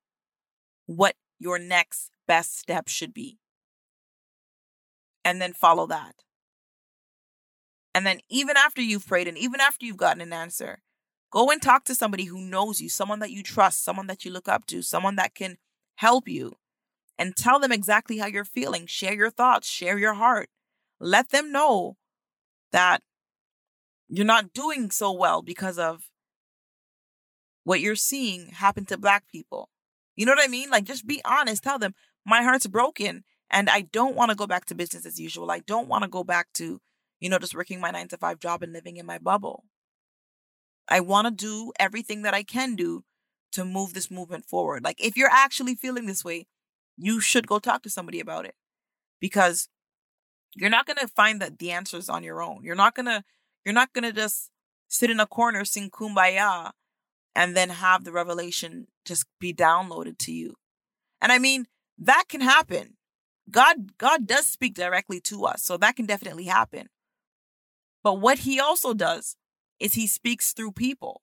what 0.87 1.17
your 1.39 1.59
next 1.59 2.12
best 2.27 2.59
step 2.59 2.89
should 2.89 3.13
be 3.13 3.39
and 5.25 5.41
then 5.41 5.53
follow 5.53 5.87
that. 5.87 6.15
And 7.95 8.07
then, 8.07 8.21
even 8.31 8.57
after 8.57 8.81
you've 8.81 9.07
prayed 9.07 9.29
and 9.29 9.37
even 9.37 9.61
after 9.61 9.85
you've 9.85 9.99
gotten 9.99 10.23
an 10.23 10.33
answer, 10.33 10.83
go 11.31 11.51
and 11.51 11.61
talk 11.61 11.85
to 11.85 11.95
somebody 11.95 12.25
who 12.25 12.41
knows 12.41 12.81
you, 12.81 12.89
someone 12.89 13.19
that 13.19 13.31
you 13.31 13.43
trust, 13.43 13.85
someone 13.85 14.07
that 14.07 14.25
you 14.25 14.31
look 14.31 14.49
up 14.49 14.67
to, 14.67 14.83
someone 14.83 15.17
that 15.17 15.35
can 15.35 15.59
help 15.97 16.27
you, 16.27 16.55
and 17.19 17.37
tell 17.37 17.61
them 17.61 17.73
exactly 17.73 18.19
how 18.19 18.27
you're 18.27 18.45
feeling. 18.45 18.87
Share 18.87 19.13
your 19.13 19.31
thoughts, 19.31 19.69
share 19.69 19.99
your 19.99 20.15
heart. 20.15 20.49
Let 20.99 21.31
them 21.31 21.53
know 21.53 21.97
that 22.73 23.03
you're 24.09 24.25
not 24.25 24.53
doing 24.53 24.91
so 24.91 25.13
well 25.13 25.43
because 25.43 25.79
of 25.79 26.05
what 27.65 27.81
you're 27.81 27.95
seeing 27.95 28.49
happen 28.49 28.87
to 28.87 28.97
Black 28.97 29.25
people. 29.31 29.69
You 30.17 30.27
know 30.27 30.33
what 30.33 30.45
I 30.45 30.49
mean? 30.49 30.71
Like, 30.71 30.85
just 30.85 31.07
be 31.07 31.21
honest. 31.25 31.63
Tell 31.63 31.79
them, 31.79 31.95
my 32.25 32.43
heart's 32.43 32.67
broken 32.67 33.25
and 33.51 33.69
I 33.69 33.83
don't 33.83 34.17
want 34.17 34.31
to 34.31 34.37
go 34.37 34.47
back 34.47 34.65
to 34.67 34.75
business 34.75 35.07
as 35.07 35.21
usual. 35.21 35.51
I 35.51 35.61
don't 35.61 35.89
want 35.89 36.03
to 36.03 36.09
go 36.09 36.25
back 36.25 36.53
to, 36.55 36.81
you 37.21 37.29
know, 37.29 37.39
just 37.39 37.55
working 37.55 37.81
my 37.81 37.91
nine 37.91 38.09
to 38.09 38.17
five 38.17 38.41
job 38.41 38.63
and 38.63 38.73
living 38.73 38.97
in 38.97 39.07
my 39.07 39.19
bubble. 39.19 39.65
I 40.89 41.01
want 41.01 41.27
to 41.27 41.31
do 41.31 41.73
everything 41.79 42.23
that 42.23 42.35
I 42.35 42.43
can 42.43 42.75
do 42.75 43.05
to 43.53 43.65
move 43.65 43.93
this 43.93 44.11
movement 44.11 44.47
forward. 44.47 44.83
Like, 44.83 45.05
if 45.05 45.17
you're 45.17 45.31
actually 45.31 45.75
feeling 45.75 46.07
this 46.07 46.25
way, 46.25 46.47
you 46.97 47.21
should 47.21 47.47
go 47.47 47.59
talk 47.59 47.83
to 47.83 47.91
somebody 47.91 48.21
about 48.21 48.47
it 48.47 48.55
because 49.21 49.69
you're 50.55 50.71
not 50.71 50.87
going 50.87 50.99
to 50.99 51.09
find 51.09 51.41
that 51.41 51.59
the 51.59 51.71
answers 51.71 52.09
on 52.09 52.23
your 52.23 52.43
own. 52.43 52.61
You're 52.63 52.75
not 52.75 52.95
going 52.95 53.07
to, 53.07 53.23
you're 53.65 53.75
not 53.75 53.93
going 53.93 54.05
to 54.05 54.13
just 54.13 54.51
sit 54.89 55.11
in 55.11 55.21
a 55.21 55.27
corner, 55.27 55.65
sing 55.65 55.91
kumbaya, 55.91 56.73
and 57.35 57.57
then 57.57 57.71
have 57.71 58.05
the 58.05 58.13
revelation 58.13 58.89
just 59.05 59.27
be 59.41 59.55
downloaded 59.55 60.19
to 60.19 60.33
you. 60.33 60.55
And 61.21 61.33
I 61.33 61.39
mean, 61.39 61.67
that 61.99 62.25
can 62.29 62.41
happen. 62.41 62.97
God 63.51 63.99
God 63.99 64.27
does 64.27 64.47
speak 64.47 64.75
directly 64.75 65.21
to 65.23 65.45
us, 65.45 65.63
so 65.63 65.77
that 65.77 65.97
can 65.97 66.07
definitely 66.07 66.45
happen. 66.45 66.89
But 68.03 68.21
what 68.21 68.41
he 68.41 68.59
also 68.59 68.95
does 68.95 69.37
is 69.79 69.95
he 69.95 70.07
speaks 70.07 70.53
through 70.53 70.73
people 70.73 71.23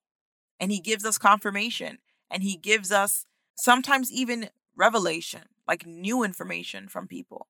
and 0.59 0.71
he 0.71 0.79
gives 0.79 1.05
us 1.05 1.17
confirmation 1.17 1.99
and 2.29 2.43
he 2.43 2.57
gives 2.57 2.91
us 2.91 3.25
sometimes 3.55 4.11
even 4.11 4.49
revelation, 4.75 5.41
like 5.67 5.85
new 5.85 6.23
information 6.23 6.87
from 6.87 7.07
people. 7.07 7.47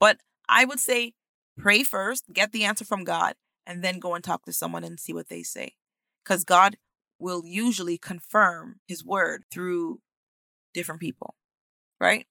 But 0.00 0.18
I 0.48 0.64
would 0.64 0.80
say 0.80 1.14
pray 1.58 1.82
first, 1.82 2.32
get 2.32 2.52
the 2.52 2.64
answer 2.64 2.84
from 2.84 3.04
God, 3.04 3.34
and 3.66 3.82
then 3.82 3.98
go 3.98 4.14
and 4.14 4.24
talk 4.24 4.44
to 4.44 4.52
someone 4.52 4.84
and 4.84 4.98
see 4.98 5.12
what 5.12 5.28
they 5.28 5.42
say. 5.42 5.74
Because 6.24 6.44
God 6.44 6.76
will 7.18 7.42
usually 7.44 7.98
confirm 7.98 8.76
his 8.86 9.04
word 9.04 9.44
through 9.50 10.00
different 10.72 11.00
people, 11.00 11.34
right? 12.00 12.26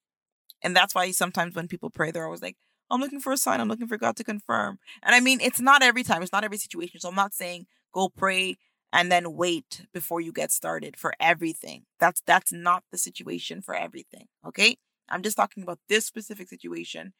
And 0.62 0.76
that's 0.76 0.96
why 0.96 1.12
sometimes 1.12 1.56
when 1.56 1.68
people 1.68 1.90
pray, 1.90 2.12
they're 2.12 2.26
always 2.26 2.42
like, 2.42 2.58
I'm 2.90 3.02
looking 3.02 3.20
for 3.20 3.34
a 3.34 3.38
sign. 3.38 3.60
I'm 3.60 3.68
looking 3.68 3.88
for 3.88 3.98
God 3.98 4.16
to 4.18 4.24
confirm. 4.24 4.80
And 5.04 5.14
I 5.14 5.20
mean, 5.20 5.40
it's 5.42 5.60
not 5.60 5.84
every 5.84 6.04
time, 6.04 6.22
it's 6.24 6.32
not 6.32 6.44
every 6.44 6.58
situation. 6.58 7.00
So 7.00 7.10
I'm 7.10 7.16
not 7.16 7.34
saying 7.34 7.68
go 7.94 8.10
pray 8.10 8.58
and 8.94 9.12
then 9.12 9.34
wait 9.34 9.86
before 9.94 10.22
you 10.22 10.32
get 10.32 10.52
started 10.52 10.98
for 10.98 11.14
everything. 11.20 11.84
That's 12.00 12.22
that's 12.26 12.54
not 12.54 12.84
the 12.92 12.98
situation 12.98 13.62
for 13.62 13.76
everything. 13.76 14.28
Okay? 14.46 14.78
I'm 15.10 15.22
just 15.22 15.38
talking 15.38 15.64
about 15.64 15.80
this 15.90 16.06
specific 16.06 16.48
situation. 16.48 17.14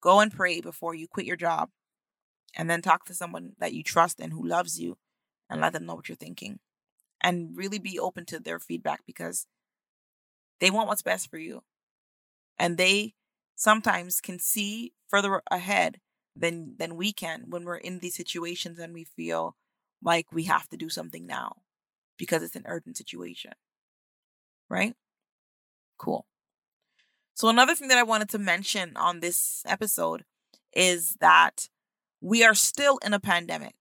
Go 0.00 0.20
and 0.20 0.32
pray 0.32 0.60
before 0.60 0.94
you 0.94 1.06
quit 1.06 1.26
your 1.26 1.36
job 1.36 1.70
and 2.56 2.70
then 2.70 2.80
talk 2.80 3.04
to 3.04 3.14
someone 3.14 3.52
that 3.58 3.74
you 3.74 3.82
trust 3.82 4.18
and 4.20 4.32
who 4.32 4.46
loves 4.46 4.80
you 4.80 4.96
and 5.48 5.60
let 5.60 5.74
them 5.74 5.86
know 5.86 5.94
what 5.94 6.08
you're 6.08 6.16
thinking. 6.16 6.58
And 7.22 7.54
really 7.54 7.78
be 7.78 7.98
open 7.98 8.24
to 8.26 8.40
their 8.40 8.58
feedback 8.58 9.02
because 9.06 9.46
they 10.58 10.70
want 10.70 10.88
what's 10.88 11.02
best 11.02 11.30
for 11.30 11.36
you 11.36 11.62
and 12.60 12.78
they 12.78 13.14
sometimes 13.56 14.20
can 14.20 14.38
see 14.38 14.92
further 15.08 15.42
ahead 15.50 15.98
than 16.36 16.76
than 16.78 16.94
we 16.96 17.12
can 17.12 17.46
when 17.48 17.64
we're 17.64 17.76
in 17.76 17.98
these 17.98 18.14
situations 18.14 18.78
and 18.78 18.94
we 18.94 19.04
feel 19.04 19.56
like 20.02 20.32
we 20.32 20.44
have 20.44 20.68
to 20.68 20.76
do 20.76 20.88
something 20.88 21.26
now 21.26 21.56
because 22.18 22.42
it's 22.42 22.56
an 22.56 22.64
urgent 22.66 22.96
situation. 22.96 23.52
Right? 24.68 24.94
Cool. 25.98 26.26
So 27.34 27.48
another 27.48 27.74
thing 27.74 27.88
that 27.88 27.98
I 27.98 28.02
wanted 28.02 28.28
to 28.30 28.38
mention 28.38 28.96
on 28.96 29.20
this 29.20 29.62
episode 29.66 30.24
is 30.74 31.16
that 31.20 31.68
we 32.20 32.44
are 32.44 32.54
still 32.54 32.98
in 32.98 33.14
a 33.14 33.20
pandemic. 33.20 33.74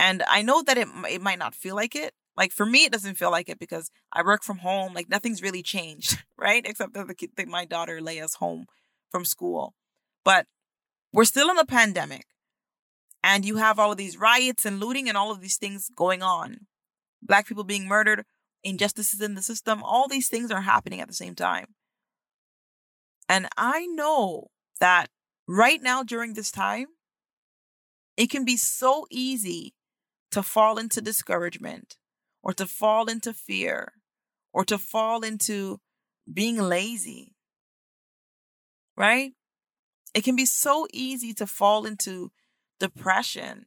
And 0.00 0.22
I 0.28 0.42
know 0.42 0.62
that 0.62 0.78
it 0.78 0.88
it 1.10 1.20
might 1.22 1.38
not 1.38 1.54
feel 1.54 1.76
like 1.76 1.94
it, 1.94 2.14
like 2.38 2.52
for 2.52 2.64
me, 2.64 2.84
it 2.84 2.92
doesn't 2.92 3.16
feel 3.16 3.32
like 3.32 3.48
it 3.48 3.58
because 3.58 3.90
I 4.12 4.22
work 4.22 4.44
from 4.44 4.58
home. 4.58 4.94
Like 4.94 5.10
nothing's 5.10 5.42
really 5.42 5.62
changed, 5.62 6.22
right? 6.38 6.64
Except 6.64 6.94
that, 6.94 7.08
the, 7.08 7.46
my 7.46 7.64
daughter 7.64 7.98
Leia's 8.00 8.36
home 8.36 8.66
from 9.10 9.24
school. 9.24 9.74
But 10.24 10.46
we're 11.12 11.24
still 11.24 11.50
in 11.50 11.58
a 11.58 11.66
pandemic, 11.66 12.26
and 13.24 13.44
you 13.44 13.56
have 13.56 13.78
all 13.78 13.90
of 13.90 13.98
these 13.98 14.16
riots 14.16 14.64
and 14.64 14.78
looting 14.78 15.08
and 15.08 15.18
all 15.18 15.32
of 15.32 15.40
these 15.40 15.56
things 15.56 15.90
going 15.96 16.22
on. 16.22 16.66
Black 17.20 17.48
people 17.48 17.64
being 17.64 17.88
murdered, 17.88 18.24
injustices 18.62 19.20
in 19.20 19.34
the 19.34 19.42
system. 19.42 19.82
All 19.82 20.06
these 20.06 20.28
things 20.28 20.52
are 20.52 20.60
happening 20.60 21.00
at 21.00 21.08
the 21.08 21.14
same 21.14 21.34
time. 21.34 21.74
And 23.28 23.48
I 23.56 23.86
know 23.86 24.46
that 24.80 25.08
right 25.48 25.82
now 25.82 26.04
during 26.04 26.34
this 26.34 26.52
time, 26.52 26.86
it 28.16 28.30
can 28.30 28.44
be 28.44 28.56
so 28.56 29.06
easy 29.10 29.74
to 30.30 30.42
fall 30.42 30.78
into 30.78 31.00
discouragement 31.00 31.96
or 32.48 32.54
to 32.54 32.66
fall 32.66 33.10
into 33.10 33.34
fear 33.34 33.92
or 34.54 34.64
to 34.64 34.78
fall 34.78 35.22
into 35.22 35.80
being 36.32 36.56
lazy. 36.56 37.34
Right? 38.96 39.32
It 40.14 40.24
can 40.24 40.34
be 40.34 40.46
so 40.46 40.86
easy 40.90 41.34
to 41.34 41.46
fall 41.46 41.84
into 41.84 42.32
depression 42.80 43.66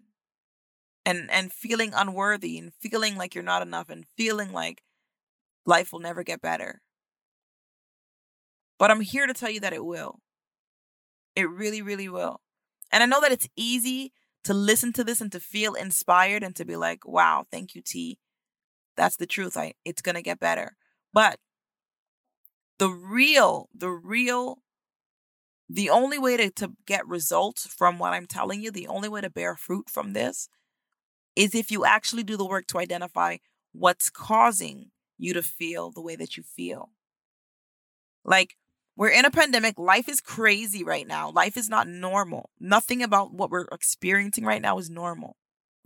and 1.06 1.30
and 1.30 1.54
feeling 1.54 1.92
unworthy 1.94 2.58
and 2.58 2.74
feeling 2.74 3.16
like 3.16 3.36
you're 3.36 3.44
not 3.44 3.62
enough 3.62 3.92
and 3.92 4.08
feeling 4.18 4.52
like 4.52 4.82
life 5.64 5.94
will 5.94 6.00
never 6.00 6.24
get 6.24 6.42
better. 6.42 6.82
But 8.80 8.90
I'm 8.90 9.02
here 9.02 9.28
to 9.28 9.34
tell 9.36 9.52
you 9.52 9.60
that 9.60 9.74
it 9.74 9.86
will. 9.86 10.22
It 11.36 11.48
really 11.48 11.84
really 11.84 12.10
will. 12.10 12.42
And 12.92 13.04
I 13.04 13.06
know 13.06 13.22
that 13.22 13.32
it's 13.32 13.48
easy 13.56 14.12
to 14.44 14.56
listen 14.56 14.92
to 14.94 15.04
this 15.04 15.22
and 15.22 15.32
to 15.34 15.40
feel 15.40 15.76
inspired 15.76 16.42
and 16.42 16.56
to 16.56 16.66
be 16.66 16.76
like, 16.76 17.08
"Wow, 17.08 17.46
thank 17.52 17.76
you 17.76 17.84
T 17.86 18.18
that's 18.95 19.17
the 19.17 19.25
truth. 19.25 19.57
I 19.57 19.74
it's 19.86 20.01
going 20.01 20.15
to 20.15 20.21
get 20.21 20.39
better. 20.39 20.75
But 21.13 21.39
the 22.79 22.89
real, 22.89 23.69
the 23.75 23.89
real, 23.89 24.60
the 25.69 25.89
only 25.89 26.17
way 26.17 26.38
to, 26.38 26.50
to 26.51 26.71
get 26.86 27.07
results 27.07 27.67
from 27.67 28.00
what 28.00 28.13
I'm 28.13 28.25
telling 28.25 28.62
you, 28.62 28.71
the 28.71 28.88
only 28.88 29.10
way 29.10 29.21
to 29.21 29.29
bear 29.29 29.55
fruit 29.55 29.89
from 29.89 30.13
this 30.13 30.50
is 31.36 31.55
if 31.55 31.71
you 31.71 31.86
actually 31.86 32.24
do 32.24 32.38
the 32.38 32.45
work 32.45 32.67
to 32.67 32.79
identify 32.79 33.38
what's 33.71 34.10
causing 34.10 34.91
you 35.17 35.33
to 35.33 35.43
feel 35.43 35.91
the 35.91 36.01
way 36.01 36.15
that 36.15 36.36
you 36.36 36.43
feel. 36.43 36.89
Like, 38.25 38.55
we're 38.98 39.10
in 39.10 39.25
a 39.25 39.31
pandemic. 39.31 39.79
Life 39.79 40.10
is 40.10 40.19
crazy 40.19 40.83
right 40.83 41.07
now. 41.07 41.31
Life 41.31 41.57
is 41.57 41.69
not 41.69 41.88
normal. 41.88 42.50
Nothing 42.60 43.01
about 43.01 43.33
what 43.33 43.50
we're 43.50 43.67
experiencing 43.71 44.43
right 44.43 44.62
now 44.62 44.77
is 44.77 44.89
normal. 44.89 45.38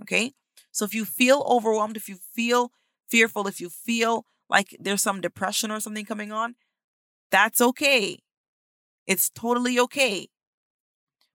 Okay. 0.01 0.33
So 0.71 0.85
if 0.85 0.93
you 0.93 1.05
feel 1.05 1.45
overwhelmed, 1.47 1.97
if 1.97 2.09
you 2.09 2.17
feel 2.33 2.71
fearful, 3.15 3.47
if 3.47 3.61
you 3.61 3.69
feel 3.69 4.25
like 4.49 4.75
there's 4.77 5.01
some 5.01 5.21
depression 5.21 5.71
or 5.71 5.79
something 5.79 6.05
coming 6.05 6.33
on, 6.33 6.55
that's 7.31 7.61
okay. 7.61 8.19
It's 9.07 9.29
totally 9.29 9.79
okay. 9.79 10.29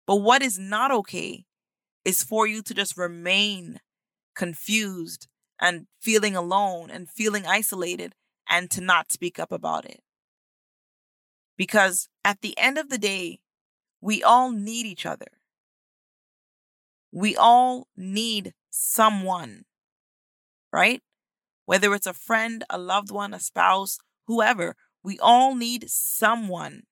But 0.07 0.17
what 0.17 0.43
is 0.43 0.59
not 0.59 0.91
okay 0.91 1.47
is 2.05 2.23
for 2.23 2.47
you 2.47 2.63
to 2.63 2.75
just 2.75 2.97
remain 2.97 3.81
confused 4.35 5.29
and 5.61 5.87
feeling 6.01 6.37
alone 6.37 6.91
and 6.91 7.09
feeling 7.09 7.47
isolated 7.47 8.15
and 8.49 8.71
to 8.73 8.81
not 8.81 9.13
speak 9.13 9.39
up 9.39 9.53
about 9.53 9.85
it. 9.87 10.03
Because 11.57 12.09
at 12.25 12.41
the 12.41 12.59
end 12.59 12.79
of 12.79 12.89
the 12.89 12.99
day, 12.99 13.41
we 14.01 14.23
all 14.23 14.51
need 14.53 14.87
each 14.87 15.07
other. 15.07 15.29
We 17.13 17.37
all 17.37 17.89
need 17.97 18.55
someone, 18.71 19.65
right? 20.73 21.03
Whether 21.71 21.95
it's 21.95 22.09
a 22.09 22.13
friend, 22.13 22.65
a 22.69 22.79
loved 22.79 23.13
one, 23.13 23.33
a 23.33 23.39
spouse, 23.39 24.01
whoever, 24.27 24.75
we 25.05 25.21
all 25.21 25.55
need 25.55 25.89
someone 25.89 26.83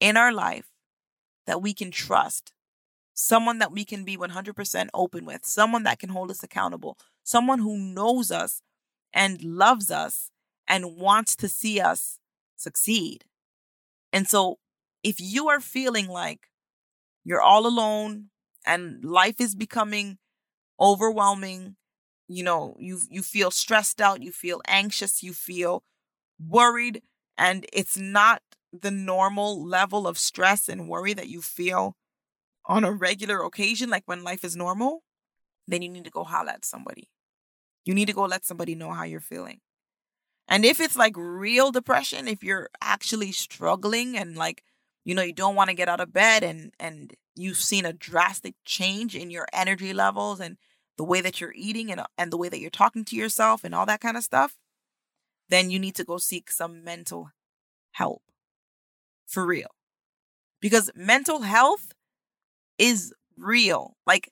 in 0.00 0.16
our 0.16 0.32
life 0.32 0.70
that 1.46 1.60
we 1.60 1.74
can 1.74 1.90
trust, 1.90 2.54
someone 3.12 3.58
that 3.58 3.70
we 3.70 3.84
can 3.84 4.02
be 4.02 4.16
100% 4.16 4.88
open 4.94 5.26
with, 5.26 5.44
someone 5.44 5.82
that 5.82 5.98
can 5.98 6.08
hold 6.08 6.30
us 6.30 6.42
accountable, 6.42 6.96
someone 7.22 7.58
who 7.58 7.76
knows 7.76 8.30
us 8.30 8.62
and 9.12 9.42
loves 9.44 9.90
us 9.90 10.30
and 10.66 10.96
wants 10.96 11.36
to 11.36 11.46
see 11.46 11.78
us 11.78 12.18
succeed. 12.56 13.26
And 14.10 14.26
so, 14.26 14.58
if 15.02 15.16
you 15.20 15.50
are 15.50 15.60
feeling 15.60 16.08
like 16.08 16.48
you're 17.24 17.42
all 17.42 17.66
alone 17.66 18.30
and 18.64 19.04
life 19.04 19.38
is 19.38 19.54
becoming 19.54 20.16
overwhelming, 20.80 21.76
you 22.28 22.42
know, 22.42 22.76
you 22.78 23.00
you 23.10 23.22
feel 23.22 23.50
stressed 23.50 24.00
out, 24.00 24.22
you 24.22 24.32
feel 24.32 24.60
anxious, 24.66 25.22
you 25.22 25.32
feel 25.32 25.84
worried 26.44 27.02
and 27.38 27.66
it's 27.72 27.96
not 27.96 28.42
the 28.72 28.90
normal 28.90 29.64
level 29.64 30.06
of 30.06 30.18
stress 30.18 30.68
and 30.68 30.88
worry 30.88 31.14
that 31.14 31.28
you 31.28 31.40
feel 31.42 31.96
on 32.66 32.84
a 32.84 32.92
regular 32.92 33.42
occasion 33.42 33.90
like 33.90 34.04
when 34.06 34.24
life 34.24 34.44
is 34.44 34.56
normal, 34.56 35.02
then 35.68 35.82
you 35.82 35.88
need 35.90 36.04
to 36.04 36.10
go 36.10 36.24
holler 36.24 36.50
at 36.52 36.64
somebody. 36.64 37.08
You 37.84 37.94
need 37.94 38.06
to 38.06 38.14
go 38.14 38.24
let 38.24 38.44
somebody 38.44 38.74
know 38.74 38.92
how 38.92 39.04
you're 39.04 39.20
feeling. 39.20 39.60
And 40.48 40.64
if 40.64 40.80
it's 40.80 40.96
like 40.96 41.14
real 41.16 41.72
depression, 41.72 42.28
if 42.28 42.42
you're 42.42 42.70
actually 42.80 43.32
struggling 43.32 44.16
and 44.16 44.36
like, 44.36 44.62
you 45.04 45.14
know, 45.14 45.22
you 45.22 45.32
don't 45.32 45.56
want 45.56 45.70
to 45.70 45.76
get 45.76 45.88
out 45.88 46.00
of 46.00 46.12
bed 46.12 46.42
and 46.42 46.72
and 46.78 47.14
you've 47.34 47.58
seen 47.58 47.84
a 47.84 47.92
drastic 47.92 48.54
change 48.64 49.14
in 49.16 49.30
your 49.30 49.46
energy 49.52 49.92
levels 49.92 50.40
and 50.40 50.56
the 50.96 51.04
way 51.04 51.20
that 51.20 51.40
you're 51.40 51.54
eating 51.54 51.90
and 51.90 52.00
uh, 52.00 52.06
and 52.16 52.32
the 52.32 52.36
way 52.36 52.48
that 52.48 52.60
you're 52.60 52.70
talking 52.70 53.04
to 53.06 53.16
yourself 53.16 53.64
and 53.64 53.74
all 53.74 53.86
that 53.86 54.00
kind 54.00 54.16
of 54.16 54.24
stuff, 54.24 54.56
then 55.48 55.70
you 55.70 55.78
need 55.78 55.94
to 55.96 56.04
go 56.04 56.18
seek 56.18 56.50
some 56.50 56.82
mental 56.82 57.30
help. 57.92 58.22
For 59.26 59.44
real. 59.44 59.70
Because 60.60 60.90
mental 60.94 61.42
health 61.42 61.92
is 62.78 63.12
real. 63.36 63.96
Like 64.06 64.30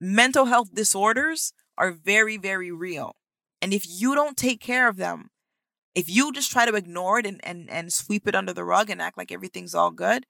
mental 0.00 0.46
health 0.46 0.74
disorders 0.74 1.52
are 1.76 1.92
very 1.92 2.36
very 2.36 2.70
real. 2.70 3.16
And 3.62 3.74
if 3.74 3.84
you 3.88 4.14
don't 4.14 4.36
take 4.36 4.60
care 4.60 4.88
of 4.88 4.96
them, 4.96 5.30
if 5.94 6.08
you 6.08 6.32
just 6.32 6.50
try 6.50 6.66
to 6.66 6.76
ignore 6.76 7.18
it 7.18 7.26
and, 7.26 7.40
and, 7.44 7.68
and 7.68 7.92
sweep 7.92 8.26
it 8.26 8.34
under 8.34 8.52
the 8.52 8.64
rug 8.64 8.90
and 8.90 9.02
act 9.02 9.18
like 9.18 9.32
everything's 9.32 9.74
all 9.74 9.90
good, 9.90 10.24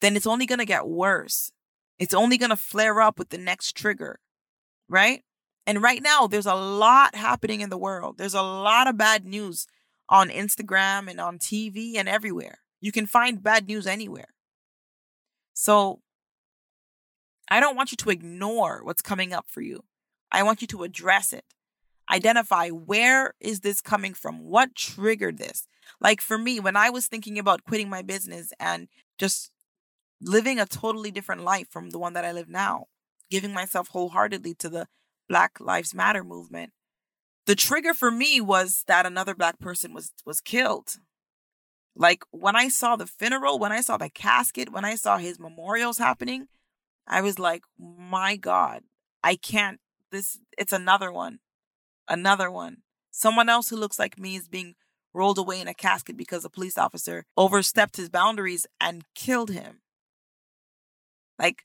then 0.00 0.16
it's 0.16 0.26
only 0.26 0.46
going 0.46 0.58
to 0.58 0.64
get 0.64 0.86
worse. 0.86 1.52
It's 2.00 2.14
only 2.14 2.36
going 2.36 2.50
to 2.50 2.56
flare 2.56 3.00
up 3.00 3.16
with 3.18 3.28
the 3.28 3.38
next 3.38 3.76
trigger, 3.76 4.18
right? 4.88 5.22
And 5.66 5.80
right 5.80 6.02
now, 6.02 6.26
there's 6.26 6.46
a 6.46 6.54
lot 6.54 7.14
happening 7.14 7.60
in 7.60 7.70
the 7.70 7.78
world. 7.78 8.18
There's 8.18 8.34
a 8.34 8.42
lot 8.42 8.88
of 8.88 8.98
bad 8.98 9.24
news 9.24 9.68
on 10.08 10.28
Instagram 10.28 11.08
and 11.08 11.20
on 11.20 11.38
TV 11.38 11.94
and 11.96 12.08
everywhere. 12.08 12.58
You 12.80 12.90
can 12.90 13.06
find 13.06 13.42
bad 13.42 13.68
news 13.68 13.86
anywhere. 13.86 14.34
So 15.54 16.00
I 17.48 17.60
don't 17.60 17.76
want 17.76 17.92
you 17.92 17.96
to 17.98 18.10
ignore 18.10 18.80
what's 18.82 19.02
coming 19.02 19.32
up 19.32 19.46
for 19.48 19.60
you. 19.60 19.84
I 20.32 20.42
want 20.42 20.60
you 20.60 20.66
to 20.68 20.82
address 20.82 21.32
it 21.32 21.44
identify 22.10 22.68
where 22.68 23.34
is 23.40 23.60
this 23.60 23.80
coming 23.80 24.14
from? 24.14 24.40
What 24.40 24.74
triggered 24.74 25.38
this? 25.38 25.66
Like 26.00 26.20
for 26.20 26.36
me, 26.36 26.60
when 26.60 26.76
I 26.76 26.90
was 26.90 27.06
thinking 27.06 27.38
about 27.38 27.64
quitting 27.64 27.88
my 27.88 28.02
business 28.02 28.52
and 28.58 28.88
just 29.18 29.50
living 30.20 30.58
a 30.58 30.66
totally 30.66 31.10
different 31.10 31.42
life 31.42 31.68
from 31.70 31.90
the 31.90 31.98
one 31.98 32.12
that 32.14 32.24
I 32.24 32.32
live 32.32 32.48
now, 32.48 32.86
giving 33.30 33.52
myself 33.52 33.88
wholeheartedly 33.88 34.54
to 34.54 34.68
the 34.68 34.88
Black 35.28 35.60
Lives 35.60 35.94
Matter 35.94 36.24
movement, 36.24 36.72
the 37.46 37.54
trigger 37.54 37.94
for 37.94 38.10
me 38.10 38.40
was 38.40 38.84
that 38.86 39.06
another 39.06 39.34
black 39.34 39.58
person 39.58 39.92
was 39.94 40.12
was 40.24 40.40
killed. 40.40 40.96
Like 41.96 42.22
when 42.30 42.56
I 42.56 42.68
saw 42.68 42.96
the 42.96 43.06
funeral, 43.06 43.58
when 43.58 43.72
I 43.72 43.80
saw 43.80 43.96
the 43.96 44.10
casket, 44.10 44.72
when 44.72 44.84
I 44.84 44.94
saw 44.94 45.18
his 45.18 45.38
memorials 45.40 45.98
happening, 45.98 46.48
I 47.06 47.20
was 47.22 47.38
like, 47.38 47.62
"My 47.78 48.36
god, 48.36 48.82
I 49.24 49.36
can't 49.36 49.80
this 50.10 50.38
it's 50.58 50.72
another 50.72 51.12
one 51.12 51.40
another 52.10 52.50
one. 52.50 52.78
Someone 53.10 53.48
else 53.48 53.70
who 53.70 53.76
looks 53.76 53.98
like 53.98 54.18
me 54.18 54.36
is 54.36 54.48
being 54.48 54.74
rolled 55.14 55.38
away 55.38 55.60
in 55.60 55.68
a 55.68 55.74
casket 55.74 56.16
because 56.16 56.44
a 56.44 56.50
police 56.50 56.76
officer 56.76 57.24
overstepped 57.36 57.96
his 57.96 58.10
boundaries 58.10 58.66
and 58.80 59.04
killed 59.14 59.50
him. 59.50 59.80
Like, 61.40 61.62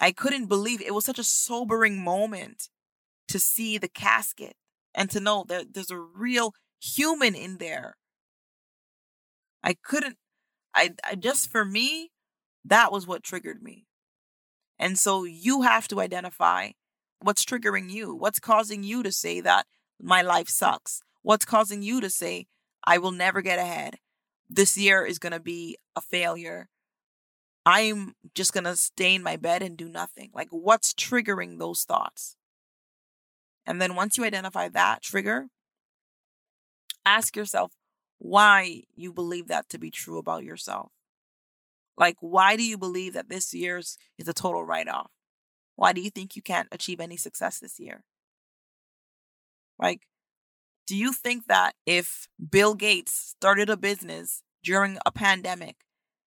I 0.00 0.12
couldn't 0.12 0.46
believe 0.46 0.80
it. 0.80 0.94
was 0.94 1.04
such 1.04 1.18
a 1.18 1.24
sobering 1.24 2.02
moment 2.02 2.68
to 3.28 3.38
see 3.38 3.76
the 3.78 3.88
casket 3.88 4.54
and 4.94 5.10
to 5.10 5.20
know 5.20 5.44
that 5.48 5.74
there's 5.74 5.90
a 5.90 5.98
real 5.98 6.54
human 6.80 7.34
in 7.34 7.58
there. 7.58 7.96
I 9.62 9.74
couldn't, 9.74 10.16
I, 10.74 10.90
I 11.04 11.16
just 11.16 11.50
for 11.50 11.64
me, 11.64 12.10
that 12.64 12.92
was 12.92 13.06
what 13.06 13.22
triggered 13.22 13.62
me. 13.62 13.86
And 14.78 14.98
so 14.98 15.24
you 15.24 15.62
have 15.62 15.86
to 15.88 16.00
identify 16.00 16.70
What's 17.22 17.44
triggering 17.44 17.90
you? 17.90 18.14
What's 18.14 18.40
causing 18.40 18.82
you 18.82 19.02
to 19.02 19.12
say 19.12 19.42
that 19.42 19.66
my 20.00 20.22
life 20.22 20.48
sucks? 20.48 21.02
What's 21.20 21.44
causing 21.44 21.82
you 21.82 22.00
to 22.00 22.08
say, 22.08 22.46
I 22.82 22.96
will 22.96 23.10
never 23.10 23.42
get 23.42 23.58
ahead? 23.58 23.96
This 24.48 24.78
year 24.78 25.04
is 25.04 25.18
going 25.18 25.34
to 25.34 25.40
be 25.40 25.76
a 25.94 26.00
failure. 26.00 26.70
I'm 27.66 28.14
just 28.34 28.52
going 28.52 28.64
to 28.64 28.76
stay 28.76 29.14
in 29.14 29.22
my 29.22 29.36
bed 29.36 29.62
and 29.62 29.76
do 29.76 29.88
nothing. 29.88 30.30
Like, 30.34 30.48
what's 30.50 30.92
triggering 30.92 31.58
those 31.58 31.84
thoughts? 31.84 32.36
And 33.66 33.80
then 33.80 33.94
once 33.94 34.16
you 34.16 34.24
identify 34.24 34.68
that 34.70 35.02
trigger, 35.02 35.48
ask 37.04 37.36
yourself 37.36 37.72
why 38.18 38.82
you 38.94 39.12
believe 39.12 39.48
that 39.48 39.68
to 39.70 39.78
be 39.78 39.90
true 39.90 40.18
about 40.18 40.44
yourself. 40.44 40.90
Like, 41.96 42.16
why 42.20 42.56
do 42.56 42.62
you 42.62 42.78
believe 42.78 43.12
that 43.12 43.28
this 43.28 43.52
year's 43.52 43.98
is 44.18 44.28
a 44.28 44.32
total 44.32 44.64
write 44.64 44.88
off? 44.88 45.10
Why 45.76 45.92
do 45.92 46.00
you 46.00 46.10
think 46.10 46.36
you 46.36 46.42
can't 46.42 46.68
achieve 46.72 47.00
any 47.00 47.16
success 47.16 47.58
this 47.58 47.78
year? 47.78 48.04
Like, 49.78 50.02
do 50.86 50.96
you 50.96 51.12
think 51.12 51.46
that 51.46 51.74
if 51.86 52.26
Bill 52.50 52.74
Gates 52.74 53.12
started 53.12 53.70
a 53.70 53.76
business 53.76 54.42
during 54.62 54.98
a 55.06 55.12
pandemic, 55.12 55.76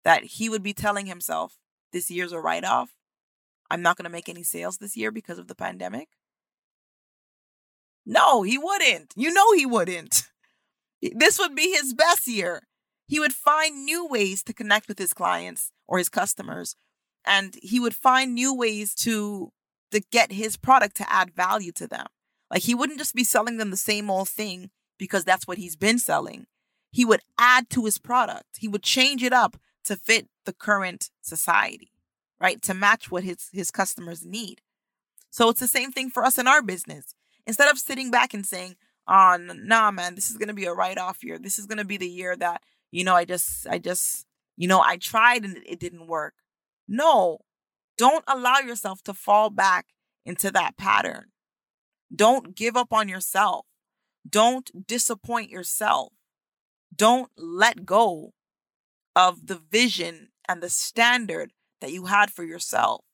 that 0.04 0.24
he 0.24 0.48
would 0.48 0.62
be 0.62 0.72
telling 0.72 1.06
himself, 1.06 1.58
this 1.92 2.10
year's 2.10 2.32
a 2.32 2.40
write 2.40 2.64
off? 2.64 2.90
I'm 3.70 3.82
not 3.82 3.96
going 3.96 4.04
to 4.04 4.10
make 4.10 4.28
any 4.28 4.42
sales 4.42 4.78
this 4.78 4.96
year 4.96 5.10
because 5.10 5.38
of 5.38 5.48
the 5.48 5.54
pandemic? 5.54 6.08
No, 8.06 8.42
he 8.42 8.58
wouldn't. 8.58 9.14
You 9.16 9.32
know 9.32 9.52
he 9.52 9.66
wouldn't. 9.66 10.24
This 11.00 11.38
would 11.38 11.54
be 11.54 11.70
his 11.70 11.92
best 11.92 12.26
year. 12.26 12.62
He 13.06 13.20
would 13.20 13.34
find 13.34 13.84
new 13.84 14.06
ways 14.06 14.42
to 14.44 14.54
connect 14.54 14.88
with 14.88 14.98
his 14.98 15.12
clients 15.12 15.70
or 15.86 15.98
his 15.98 16.08
customers 16.08 16.76
and 17.24 17.56
he 17.62 17.80
would 17.80 17.94
find 17.94 18.34
new 18.34 18.54
ways 18.54 18.94
to 18.94 19.52
to 19.90 20.00
get 20.10 20.32
his 20.32 20.56
product 20.56 20.96
to 20.96 21.12
add 21.12 21.32
value 21.34 21.72
to 21.72 21.86
them. 21.86 22.06
Like 22.50 22.62
he 22.62 22.74
wouldn't 22.74 22.98
just 22.98 23.14
be 23.14 23.24
selling 23.24 23.58
them 23.58 23.70
the 23.70 23.76
same 23.76 24.10
old 24.10 24.28
thing 24.28 24.70
because 24.98 25.24
that's 25.24 25.46
what 25.46 25.58
he's 25.58 25.76
been 25.76 25.98
selling. 25.98 26.46
He 26.90 27.04
would 27.04 27.20
add 27.38 27.70
to 27.70 27.84
his 27.84 27.98
product. 27.98 28.58
He 28.58 28.68
would 28.68 28.82
change 28.82 29.22
it 29.22 29.32
up 29.32 29.56
to 29.84 29.96
fit 29.96 30.28
the 30.44 30.52
current 30.52 31.10
society, 31.22 31.92
right? 32.40 32.60
To 32.62 32.74
match 32.74 33.10
what 33.10 33.24
his 33.24 33.48
his 33.52 33.70
customers 33.70 34.24
need. 34.24 34.60
So 35.30 35.48
it's 35.48 35.60
the 35.60 35.66
same 35.66 35.90
thing 35.90 36.10
for 36.10 36.24
us 36.24 36.38
in 36.38 36.46
our 36.46 36.62
business. 36.62 37.14
Instead 37.46 37.68
of 37.68 37.78
sitting 37.78 38.10
back 38.10 38.32
and 38.34 38.46
saying, 38.46 38.76
oh, 39.08 39.12
on, 39.12 39.66
nah, 39.66 39.90
man, 39.90 40.14
this 40.14 40.30
is 40.30 40.36
to 40.38 40.54
be 40.54 40.64
a 40.64 40.72
write 40.72 40.96
off 40.96 41.22
year. 41.22 41.38
This 41.38 41.58
is 41.58 41.66
to 41.66 41.84
be 41.84 41.96
the 41.96 42.08
year 42.08 42.36
that, 42.36 42.62
you 42.90 43.04
know, 43.04 43.14
I 43.14 43.24
just, 43.24 43.66
I 43.66 43.78
just, 43.78 44.24
you 44.56 44.68
know, 44.68 44.80
I 44.80 44.96
tried 44.96 45.44
and 45.44 45.58
it 45.66 45.80
didn't 45.80 46.06
work. 46.06 46.34
No, 46.88 47.40
don't 47.98 48.24
allow 48.26 48.58
yourself 48.58 49.02
to 49.04 49.14
fall 49.14 49.50
back 49.50 49.86
into 50.24 50.50
that 50.52 50.76
pattern. 50.76 51.26
Don't 52.14 52.54
give 52.54 52.76
up 52.76 52.92
on 52.92 53.08
yourself. 53.08 53.66
Don't 54.28 54.86
disappoint 54.86 55.50
yourself. 55.50 56.12
Don't 56.94 57.30
let 57.36 57.84
go 57.84 58.32
of 59.16 59.46
the 59.46 59.60
vision 59.70 60.28
and 60.48 60.62
the 60.62 60.70
standard 60.70 61.52
that 61.80 61.92
you 61.92 62.06
had 62.06 62.30
for 62.30 62.44
yourself. 62.44 63.04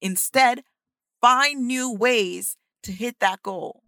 Instead, 0.00 0.62
find 1.20 1.66
new 1.66 1.92
ways 1.92 2.56
to 2.82 2.92
hit 2.92 3.20
that 3.20 3.42
goal. 3.42 3.82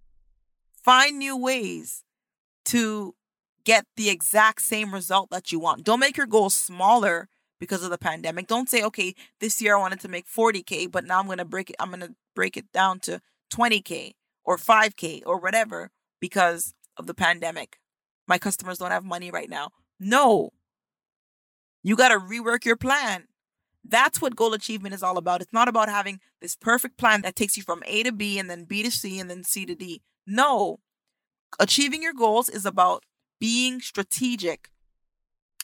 Find 0.83 1.19
new 1.19 1.37
ways 1.37 2.05
to 2.67 3.15
get 3.65 3.85
the 3.97 4.09
exact 4.09 4.63
same 4.63 4.95
result 4.95 5.31
that 5.31 5.53
you 5.53 5.59
want. 5.59 5.85
Don't 5.85 6.01
make 6.01 6.17
your 6.17 6.27
goals 6.27 6.55
smaller 6.55 7.29
because 7.59 7.83
of 7.83 7.91
the 7.91 7.99
pandemic. 7.99 8.47
Don't 8.47 8.69
say, 8.69 8.83
okay, 8.83 9.15
this 9.41 9.61
year 9.61 9.77
I 9.77 9.81
wanted 9.81 10.01
to 10.01 10.09
make 10.09 10.27
40K, 10.27 10.91
but 10.91 11.05
now 11.05 11.21
I'm 11.21 11.37
to 11.37 11.45
break 11.45 11.71
it, 11.71 11.77
I'm 11.79 11.93
to 11.93 12.15
break 12.35 12.57
it 12.57 12.71
down 12.73 13.01
to 13.01 13.21
20K 13.53 14.13
or 14.45 14.57
5K 14.57 15.23
or 15.27 15.39
whatever 15.39 15.91
because 16.21 16.75
of 16.97 17.07
the 17.07 17.15
pandemic. 17.15 17.79
My 18.29 18.39
customers 18.39 18.79
don't 18.79 18.91
have 18.91 19.05
money 19.05 19.31
right 19.31 19.51
now. 19.51 19.71
No. 19.99 20.51
You 21.87 21.95
got 21.95 22.09
to 22.09 22.19
rework 22.19 22.65
your 22.65 22.75
plan. 22.75 23.29
That's 23.85 24.21
what 24.21 24.35
goal 24.35 24.55
achievement 24.55 24.93
is 24.93 25.05
all 25.05 25.17
about. 25.17 25.41
It's 25.41 25.53
not 25.53 25.69
about 25.69 25.89
having 25.89 26.19
this 26.41 26.57
perfect 26.57 26.99
plan 26.99 27.23
that 27.23 27.37
takes 27.37 27.57
you 27.57 27.63
from 27.63 27.85
A 27.87 28.03
to 28.03 28.11
B 28.11 28.41
and 28.41 28.51
then 28.51 28.65
B 28.65 28.83
to 28.83 28.91
C 28.91 29.21
and 29.21 29.31
then 29.31 29.45
C 29.45 29.65
to 29.67 29.77
D. 29.77 30.03
No. 30.27 30.81
Achieving 31.61 32.03
your 32.03 32.13
goals 32.13 32.49
is 32.49 32.67
about 32.67 33.05
being 33.39 33.81
strategic 33.81 34.71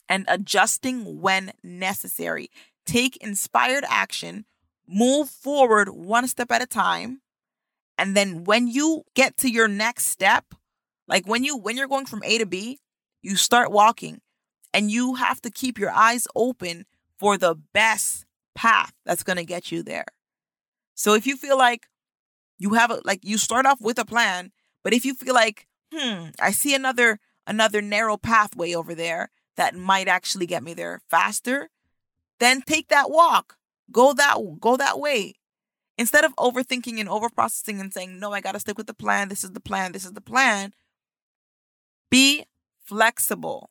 and 0.09 0.25
adjusting 0.29 1.21
when 1.21 1.55
necessary. 1.65 2.51
Take 2.87 3.17
inspired 3.17 3.83
action, 3.89 4.45
move 4.87 5.29
forward 5.29 5.89
one 5.89 6.29
step 6.29 6.53
at 6.53 6.63
a 6.63 6.67
time, 6.67 7.21
and 7.99 8.17
then 8.17 8.45
when 8.45 8.69
you 8.69 9.03
get 9.17 9.37
to 9.39 9.51
your 9.51 9.67
next 9.67 10.07
step, 10.07 10.55
like 11.09 11.27
when 11.27 11.43
you 11.43 11.57
when 11.57 11.77
you're 11.77 11.89
going 11.89 12.07
from 12.07 12.23
A 12.25 12.39
to 12.39 12.47
B, 12.47 12.79
you 13.23 13.35
start 13.35 13.73
walking 13.73 14.21
and 14.73 14.91
you 14.91 15.15
have 15.15 15.41
to 15.43 15.51
keep 15.51 15.79
your 15.79 15.91
eyes 15.91 16.27
open 16.35 16.87
for 17.19 17.37
the 17.37 17.55
best 17.55 18.25
path 18.55 18.93
that's 19.05 19.23
going 19.23 19.37
to 19.37 19.45
get 19.45 19.71
you 19.71 19.83
there. 19.83 20.07
So 20.95 21.15
if 21.15 21.27
you 21.27 21.37
feel 21.37 21.59
like 21.59 21.87
you 22.59 22.75
have 22.75 22.91
a 22.91 23.01
like 23.05 23.21
you 23.23 23.39
start 23.39 23.67
off 23.67 23.81
with 23.81 23.99
a 23.99 24.05
plan, 24.05 24.53
but 24.85 24.93
if 24.93 25.05
you 25.05 25.15
feel 25.15 25.35
like, 25.35 25.67
hmm, 25.93 26.27
I 26.41 26.51
see 26.53 26.75
another 26.75 27.19
another 27.47 27.83
narrow 27.83 28.17
pathway 28.17 28.75
over 28.75 28.95
there 28.95 29.31
that 29.57 29.75
might 29.75 30.09
actually 30.09 30.47
get 30.47 30.63
me 30.63 30.75
there 30.75 31.01
faster, 31.09 31.71
then 32.39 32.63
take 32.63 32.89
that 32.89 33.11
walk. 33.11 33.57
Go 33.91 34.13
that 34.15 34.39
go 34.61 34.77
that 34.77 34.99
way. 34.99 35.35
Instead 35.99 36.25
of 36.25 36.35
overthinking 36.37 36.99
and 36.99 37.09
overprocessing 37.09 37.81
and 37.81 37.93
saying, 37.93 38.19
"No, 38.19 38.33
I 38.33 38.41
got 38.41 38.53
to 38.53 38.61
stick 38.61 38.79
with 38.79 38.87
the 38.87 38.95
plan. 38.95 39.29
This 39.29 39.45
is 39.45 39.53
the 39.53 39.61
plan. 39.61 39.93
This 39.93 40.05
is 40.05 40.13
the 40.13 40.21
plan." 40.21 40.73
Be 42.11 42.45
flexible. 42.85 43.71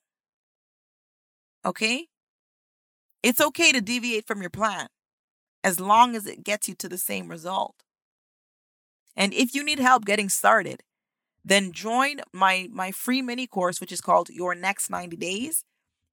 Okay? 1.65 2.07
It's 3.23 3.41
okay 3.41 3.71
to 3.71 3.81
deviate 3.81 4.25
from 4.25 4.41
your 4.41 4.49
plan 4.49 4.87
as 5.63 5.79
long 5.79 6.15
as 6.15 6.25
it 6.25 6.43
gets 6.43 6.67
you 6.67 6.75
to 6.75 6.89
the 6.89 6.97
same 6.97 7.27
result. 7.27 7.75
And 9.15 9.33
if 9.33 9.53
you 9.53 9.63
need 9.63 9.79
help 9.79 10.05
getting 10.05 10.29
started, 10.29 10.83
then 11.43 11.71
join 11.71 12.21
my 12.33 12.67
my 12.71 12.91
free 12.91 13.21
mini 13.21 13.47
course 13.47 13.81
which 13.81 13.91
is 13.91 14.01
called 14.01 14.29
Your 14.29 14.55
Next 14.55 14.89
90 14.89 15.17
Days 15.17 15.63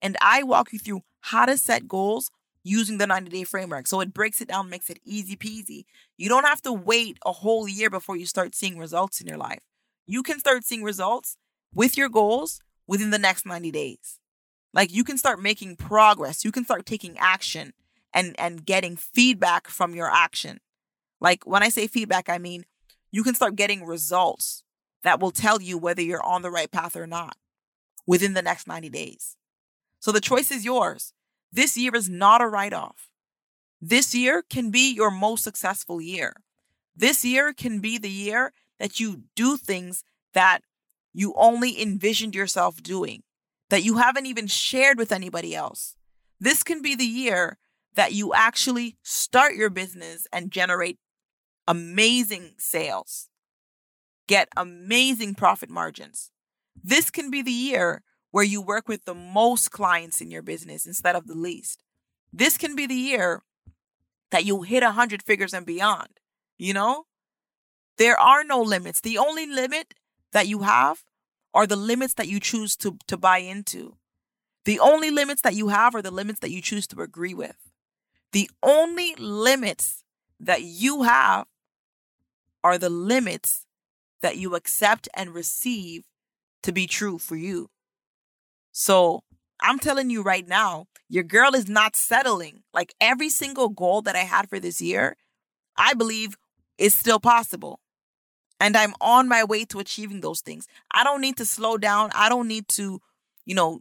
and 0.01 0.17
I 0.21 0.43
walk 0.43 0.73
you 0.73 0.79
through 0.79 1.03
how 1.21 1.47
to 1.47 1.59
set 1.59 1.89
goals 1.89 2.31
using 2.63 2.99
the 2.99 3.07
90 3.07 3.31
day 3.31 3.45
framework. 3.45 3.87
So 3.87 4.01
it 4.01 4.13
breaks 4.13 4.41
it 4.41 4.49
down, 4.49 4.69
makes 4.69 4.91
it 4.91 5.01
easy 5.05 5.37
peasy. 5.37 5.85
You 6.17 6.29
don't 6.29 6.45
have 6.45 6.63
to 6.63 6.73
wait 6.73 7.19
a 7.25 7.33
whole 7.33 7.69
year 7.69 7.91
before 7.91 8.17
you 8.17 8.27
start 8.27 8.55
seeing 8.55 8.79
results 8.79 9.21
in 9.21 9.27
your 9.27 9.39
life. 9.39 9.61
You 10.07 10.23
can 10.23 10.39
start 10.39 10.65
seeing 10.65 10.83
results 10.83 11.37
with 11.75 11.97
your 11.97 12.09
goals 12.09 12.61
within 12.87 13.11
the 13.11 13.19
next 13.19 13.47
90 13.47 13.71
days. 13.71 14.19
Like 14.73 14.93
you 14.93 15.05
can 15.05 15.19
start 15.19 15.41
making 15.41 15.77
progress. 15.77 16.45
You 16.45 16.53
can 16.53 16.65
start 16.65 16.87
taking 16.87 17.17
action 17.19 17.73
and 18.15 18.35
and 18.39 18.65
getting 18.65 18.97
feedback 18.97 19.69
from 19.69 19.95
your 19.95 20.11
action. 20.11 20.61
Like 21.21 21.47
when 21.47 21.63
I 21.63 21.69
say 21.69 21.87
feedback, 21.87 22.29
I 22.29 22.39
mean 22.39 22.65
you 23.11 23.23
can 23.23 23.35
start 23.35 23.57
getting 23.57 23.85
results 23.85 24.63
that 25.03 25.21
will 25.21 25.31
tell 25.31 25.63
you 25.63 25.79
whether 25.79 26.03
you're 26.03 26.23
on 26.23 26.43
the 26.43 26.51
right 26.51 26.71
path 26.71 26.97
or 26.97 27.07
not 27.07 27.37
within 28.07 28.35
the 28.35 28.43
next 28.43 28.67
90 28.67 28.89
days. 28.91 29.37
So 30.01 30.13
the 30.13 30.21
choice 30.21 30.51
is 30.51 30.65
yours. 30.65 31.13
This 31.53 31.77
year 31.77 31.95
is 31.95 32.09
not 32.09 32.43
a 32.43 32.49
write 32.49 32.73
off. 32.73 33.09
This 33.81 34.15
year 34.15 34.43
can 34.43 34.71
be 34.71 34.93
your 34.93 35.11
most 35.11 35.45
successful 35.45 36.01
year. 36.01 36.35
This 36.97 37.25
year 37.25 37.53
can 37.53 37.81
be 37.81 37.97
the 37.97 38.11
year 38.11 38.53
that 38.79 38.99
you 38.99 39.23
do 39.35 39.57
things 39.57 40.05
that 40.35 40.61
you 41.13 41.33
only 41.37 41.81
envisioned 41.81 42.35
yourself 42.35 42.83
doing, 42.83 43.23
that 43.71 43.85
you 43.85 43.99
haven't 43.99 44.27
even 44.27 44.47
shared 44.47 44.99
with 44.99 45.13
anybody 45.13 45.55
else. 45.55 45.95
This 46.41 46.63
can 46.63 46.83
be 46.83 46.95
the 46.95 47.05
year 47.05 47.59
that 47.95 48.13
you 48.13 48.33
actually 48.33 48.97
start 49.03 49.55
your 49.55 49.71
business 49.71 50.27
and 50.33 50.51
generate 50.51 50.99
amazing 51.67 52.55
sales, 52.59 53.29
get 54.27 54.49
amazing 54.57 55.35
profit 55.35 55.69
margins. 55.69 56.31
This 56.83 57.11
can 57.11 57.31
be 57.31 57.43
the 57.43 57.51
year 57.51 58.03
where 58.31 58.45
you 58.45 58.61
work 58.61 58.89
with 58.89 59.05
the 59.05 59.15
most 59.15 59.71
clients 59.71 60.21
in 60.21 60.31
your 60.31 60.43
business 60.43 60.87
instead 60.87 61.17
of 61.17 61.27
the 61.27 61.35
least. 61.35 61.83
This 62.33 62.57
can 62.57 62.77
be 62.77 62.87
the 62.87 62.95
year 62.95 63.43
that 64.31 64.45
you 64.45 64.63
hit 64.63 64.83
a 64.83 64.93
hundred 64.93 65.23
figures 65.23 65.55
and 65.55 65.67
beyond. 65.67 66.21
You 66.59 66.75
know, 66.75 67.07
there 67.97 68.19
are 68.19 68.45
no 68.45 68.61
limits. 68.61 69.01
The 69.01 69.19
only 69.19 69.47
limit 69.47 69.95
that 70.33 70.47
you 70.47 70.61
have 70.61 71.03
are 71.55 71.67
the 71.67 71.77
limits 71.77 72.15
that 72.15 72.29
you 72.29 72.41
choose 72.41 72.77
to, 72.77 72.99
to 73.07 73.17
buy 73.17 73.39
into. 73.39 73.97
The 74.65 74.81
only 74.81 75.11
limits 75.11 75.43
that 75.43 75.55
you 75.55 75.69
have 75.69 75.95
are 75.95 76.03
the 76.03 76.11
limits 76.11 76.41
that 76.41 76.51
you 76.51 76.61
choose 76.61 76.87
to 76.89 77.01
agree 77.01 77.35
with. 77.35 77.57
The 78.33 78.51
only 78.63 79.15
limits 79.17 80.05
that 80.41 80.63
you 80.63 81.03
have 81.03 81.47
are 82.63 82.79
the 82.79 82.91
limits 82.91 83.65
that 84.21 84.37
you 84.37 84.55
accept 84.55 85.09
and 85.15 85.35
receive 85.35 86.05
to 86.63 86.73
be 86.73 86.87
true 86.87 87.19
for 87.19 87.37
you. 87.37 87.71
So 88.73 89.23
I'm 89.61 89.79
telling 89.79 90.11
you 90.11 90.23
right 90.23 90.47
now, 90.47 90.87
your 91.09 91.25
girl 91.25 91.55
is 91.55 91.69
not 91.69 91.97
settling. 91.97 92.63
Like 92.75 92.95
every 93.01 93.29
single 93.29 93.69
goal 93.69 94.03
that 94.03 94.17
I 94.17 94.21
had 94.25 94.49
for 94.49 94.61
this 94.61 94.81
year, 94.81 95.17
I 95.77 95.95
believe 95.95 96.37
is 96.77 96.95
still 96.95 97.21
possible. 97.21 97.81
And 98.61 98.77
I'm 98.77 98.95
on 99.01 99.29
my 99.29 99.45
way 99.45 99.65
to 99.67 99.79
achieving 99.79 100.21
those 100.21 100.41
things. 100.41 100.67
I 100.93 101.05
don't 101.05 101.21
need 101.21 101.37
to 101.37 101.45
slow 101.45 101.79
down. 101.79 102.11
I 102.15 102.29
don't 102.29 102.49
need 102.49 102.69
to, 102.69 103.01
you 103.45 103.55
know, 103.55 103.81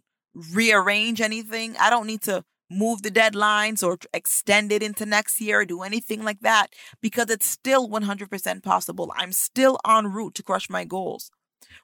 rearrange 0.53 1.19
anything. 1.19 1.75
I 1.79 1.89
don't 1.89 2.05
need 2.05 2.21
to 2.23 2.43
move 2.69 3.01
the 3.01 3.11
deadlines 3.11 3.81
or 3.81 3.97
extend 4.13 4.71
it 4.71 4.83
into 4.83 5.05
next 5.05 5.39
year 5.39 5.61
or 5.61 5.65
do 5.65 5.81
anything 5.81 6.23
like 6.23 6.41
that 6.41 6.67
because 7.01 7.29
it's 7.29 7.45
still 7.45 7.89
100% 7.89 8.63
possible. 8.63 9.11
I'm 9.15 9.31
still 9.31 9.79
en 9.87 10.11
route 10.11 10.35
to 10.35 10.43
crush 10.43 10.69
my 10.69 10.83
goals. 10.83 11.31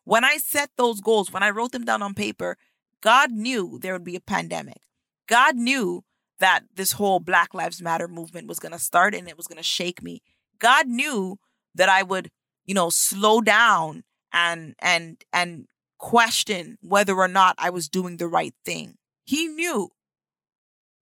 When 0.03 0.23
I 0.23 0.37
set 0.37 0.69
those 0.77 1.01
goals, 1.01 1.31
when 1.31 1.43
I 1.43 1.49
wrote 1.49 1.71
them 1.71 1.85
down 1.85 2.01
on 2.01 2.13
paper, 2.13 2.57
God 3.01 3.31
knew 3.31 3.79
there 3.81 3.93
would 3.93 4.03
be 4.03 4.15
a 4.15 4.21
pandemic. 4.21 4.81
God 5.27 5.55
knew 5.55 6.03
that 6.39 6.63
this 6.75 6.93
whole 6.93 7.19
Black 7.19 7.53
Lives 7.53 7.81
Matter 7.81 8.07
movement 8.07 8.47
was 8.47 8.59
going 8.59 8.71
to 8.71 8.79
start 8.79 9.15
and 9.15 9.27
it 9.27 9.37
was 9.37 9.47
going 9.47 9.57
to 9.57 9.63
shake 9.63 10.03
me. 10.03 10.21
God 10.59 10.87
knew 10.87 11.39
that 11.75 11.89
I 11.89 12.03
would, 12.03 12.29
you 12.65 12.73
know, 12.73 12.89
slow 12.89 13.41
down 13.41 14.03
and 14.31 14.75
and 14.79 15.23
and 15.31 15.67
question 15.97 16.77
whether 16.81 17.15
or 17.15 17.27
not 17.27 17.55
I 17.57 17.69
was 17.69 17.87
doing 17.87 18.17
the 18.17 18.27
right 18.27 18.53
thing. 18.65 18.97
He 19.23 19.47
knew. 19.47 19.89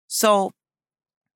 So 0.06 0.52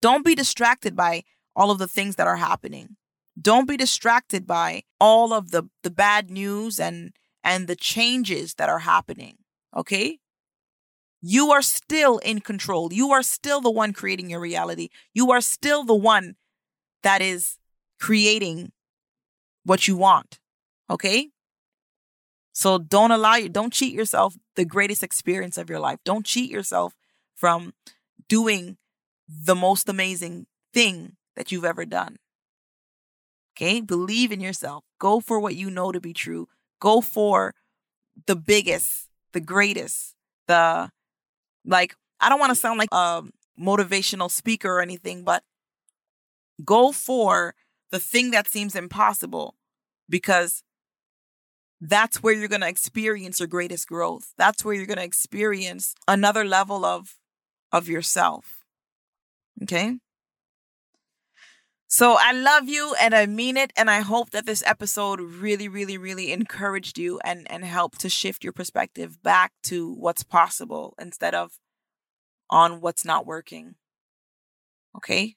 don't 0.00 0.24
be 0.24 0.34
distracted 0.34 0.94
by 0.94 1.24
all 1.56 1.70
of 1.70 1.78
the 1.78 1.88
things 1.88 2.16
that 2.16 2.26
are 2.26 2.36
happening. 2.36 2.96
Don't 3.40 3.68
be 3.68 3.76
distracted 3.76 4.46
by 4.46 4.82
all 5.00 5.32
of 5.32 5.50
the 5.50 5.64
the 5.82 5.90
bad 5.90 6.30
news 6.30 6.78
and 6.78 7.12
and 7.42 7.66
the 7.66 7.76
changes 7.76 8.54
that 8.54 8.68
are 8.68 8.80
happening. 8.80 9.38
Okay? 9.76 10.18
You 11.22 11.50
are 11.50 11.62
still 11.62 12.18
in 12.18 12.40
control. 12.40 12.92
You 12.92 13.10
are 13.10 13.22
still 13.22 13.60
the 13.60 13.70
one 13.70 13.92
creating 13.92 14.30
your 14.30 14.40
reality. 14.40 14.88
You 15.12 15.30
are 15.32 15.40
still 15.40 15.84
the 15.84 15.94
one 15.94 16.36
that 17.02 17.20
is 17.20 17.58
creating 17.98 18.72
what 19.64 19.88
you 19.88 19.96
want. 19.96 20.38
Okay? 20.88 21.30
So 22.52 22.78
don't 22.78 23.10
allow 23.12 23.36
you, 23.36 23.48
don't 23.48 23.72
cheat 23.72 23.94
yourself 23.94 24.36
the 24.56 24.64
greatest 24.64 25.02
experience 25.02 25.56
of 25.56 25.70
your 25.70 25.78
life. 25.78 25.98
Don't 26.04 26.26
cheat 26.26 26.50
yourself 26.50 26.94
from 27.34 27.72
doing 28.28 28.76
the 29.28 29.54
most 29.54 29.88
amazing 29.88 30.46
thing 30.74 31.16
that 31.36 31.52
you've 31.52 31.64
ever 31.64 31.84
done. 31.84 32.16
Okay? 33.54 33.80
Believe 33.80 34.32
in 34.32 34.40
yourself. 34.40 34.84
Go 34.98 35.20
for 35.20 35.38
what 35.38 35.54
you 35.54 35.70
know 35.70 35.92
to 35.92 36.00
be 36.00 36.12
true. 36.12 36.48
Go 36.80 37.00
for 37.00 37.54
the 38.26 38.36
biggest, 38.36 39.08
the 39.32 39.40
greatest, 39.40 40.14
the 40.46 40.90
like 41.64 41.94
I 42.20 42.28
don't 42.28 42.40
want 42.40 42.50
to 42.50 42.60
sound 42.60 42.78
like 42.78 42.88
a 42.92 43.22
motivational 43.58 44.30
speaker 44.30 44.70
or 44.70 44.80
anything, 44.80 45.24
but 45.24 45.42
go 46.64 46.92
for 46.92 47.54
the 47.90 47.98
thing 47.98 48.30
that 48.30 48.48
seems 48.48 48.74
impossible 48.74 49.56
because 50.08 50.62
that's 51.80 52.22
where 52.22 52.34
you're 52.34 52.48
going 52.48 52.60
to 52.60 52.68
experience 52.68 53.40
your 53.40 53.46
greatest 53.48 53.88
growth. 53.88 54.34
That's 54.36 54.64
where 54.64 54.74
you're 54.74 54.86
going 54.86 54.98
to 54.98 55.04
experience 55.04 55.94
another 56.06 56.44
level 56.44 56.84
of 56.84 57.16
of 57.72 57.88
yourself. 57.88 58.58
Okay? 59.62 59.96
So 61.88 62.16
I 62.18 62.32
love 62.32 62.68
you 62.68 62.94
and 63.00 63.14
I 63.14 63.26
mean 63.26 63.56
it 63.56 63.72
and 63.76 63.90
I 63.90 64.00
hope 64.00 64.30
that 64.30 64.46
this 64.46 64.62
episode 64.64 65.20
really 65.20 65.68
really 65.68 65.98
really 65.98 66.32
encouraged 66.32 66.98
you 66.98 67.18
and 67.24 67.50
and 67.50 67.64
helped 67.64 68.00
to 68.00 68.08
shift 68.08 68.44
your 68.44 68.52
perspective 68.52 69.22
back 69.22 69.52
to 69.64 69.92
what's 69.94 70.22
possible 70.22 70.94
instead 71.00 71.34
of 71.34 71.58
on 72.48 72.80
what's 72.80 73.04
not 73.04 73.26
working. 73.26 73.74
Okay? 74.96 75.36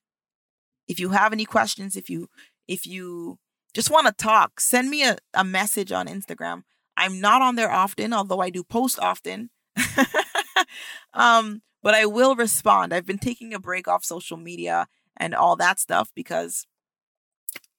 If 0.87 0.99
you 0.99 1.09
have 1.09 1.33
any 1.33 1.45
questions, 1.45 1.95
if 1.95 2.09
you 2.09 2.29
if 2.67 2.85
you 2.85 3.39
just 3.73 3.89
want 3.89 4.07
to 4.07 4.13
talk, 4.13 4.59
send 4.59 4.89
me 4.89 5.03
a, 5.03 5.17
a 5.33 5.43
message 5.43 5.91
on 5.91 6.07
Instagram. 6.07 6.63
I'm 6.95 7.19
not 7.19 7.41
on 7.41 7.55
there 7.55 7.71
often, 7.71 8.13
although 8.13 8.39
I 8.39 8.49
do 8.49 8.63
post 8.63 8.99
often. 8.99 9.49
um, 11.13 11.61
but 11.81 11.93
I 11.93 12.05
will 12.05 12.35
respond. 12.35 12.93
I've 12.93 13.05
been 13.05 13.17
taking 13.17 13.53
a 13.53 13.59
break 13.59 13.87
off 13.87 14.05
social 14.05 14.37
media 14.37 14.87
and 15.17 15.33
all 15.33 15.55
that 15.57 15.79
stuff 15.79 16.11
because 16.15 16.65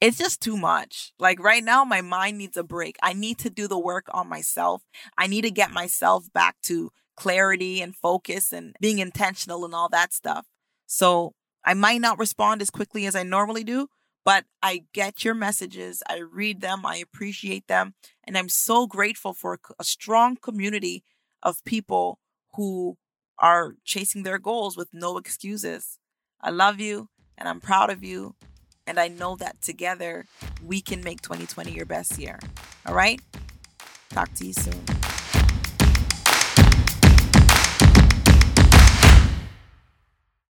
it's 0.01 0.19
just 0.19 0.43
too 0.43 0.57
much. 0.57 1.12
Like 1.19 1.40
right 1.40 1.64
now, 1.64 1.85
my 1.85 2.01
mind 2.01 2.38
needs 2.38 2.57
a 2.57 2.64
break. 2.64 2.97
I 3.03 3.12
need 3.12 3.38
to 3.38 3.51
do 3.51 3.67
the 3.67 3.79
work 3.79 4.07
on 4.12 4.29
myself. 4.29 4.83
I 5.17 5.27
need 5.27 5.43
to 5.43 5.51
get 5.51 5.71
myself 5.71 6.27
back 6.33 6.57
to 6.64 6.90
clarity 7.17 7.81
and 7.81 7.97
focus 7.97 8.53
and 8.53 8.75
being 8.81 8.99
intentional 8.99 9.64
and 9.64 9.75
all 9.75 9.88
that 9.90 10.12
stuff. 10.12 10.47
So 10.87 11.35
I 11.64 11.74
might 11.74 12.00
not 12.00 12.18
respond 12.18 12.62
as 12.62 12.70
quickly 12.70 13.07
as 13.07 13.16
I 13.16 13.22
normally 13.22 13.64
do, 13.64 13.88
but 14.24 14.44
I 14.62 14.85
get 14.92 15.24
your 15.24 15.35
messages. 15.35 16.03
I 16.09 16.18
read 16.18 16.61
them. 16.61 16.85
I 16.85 16.96
appreciate 16.96 17.68
them. 17.68 17.94
And 18.24 18.37
I'm 18.37 18.48
so 18.48 18.87
grateful 18.87 19.35
for 19.35 19.59
a 19.79 19.85
strong 19.85 20.37
community 20.37 21.05
of 21.42 21.64
people 21.64 22.18
who 22.55 22.96
are 23.38 23.74
chasing 23.85 24.22
their 24.22 24.38
goals 24.38 24.77
with 24.77 24.88
no 24.92 25.18
excuses. 25.18 25.98
I 26.40 26.50
love 26.50 26.81
you 26.81 27.09
and 27.37 27.48
I'm 27.48 27.61
proud 27.61 27.90
of 27.90 28.05
you. 28.05 28.35
And 28.87 28.98
I 28.98 29.09
know 29.09 29.35
that 29.37 29.62
together 29.62 30.27
we 30.62 30.81
can 30.81 31.03
make 31.03 31.22
2020 31.22 31.72
your 31.72 31.87
best 31.87 32.18
year. 32.18 32.38
All 32.87 32.94
right? 32.94 33.20
Talk 34.11 34.33
to 34.35 34.46
you 34.46 34.53
soon. 34.53 35.04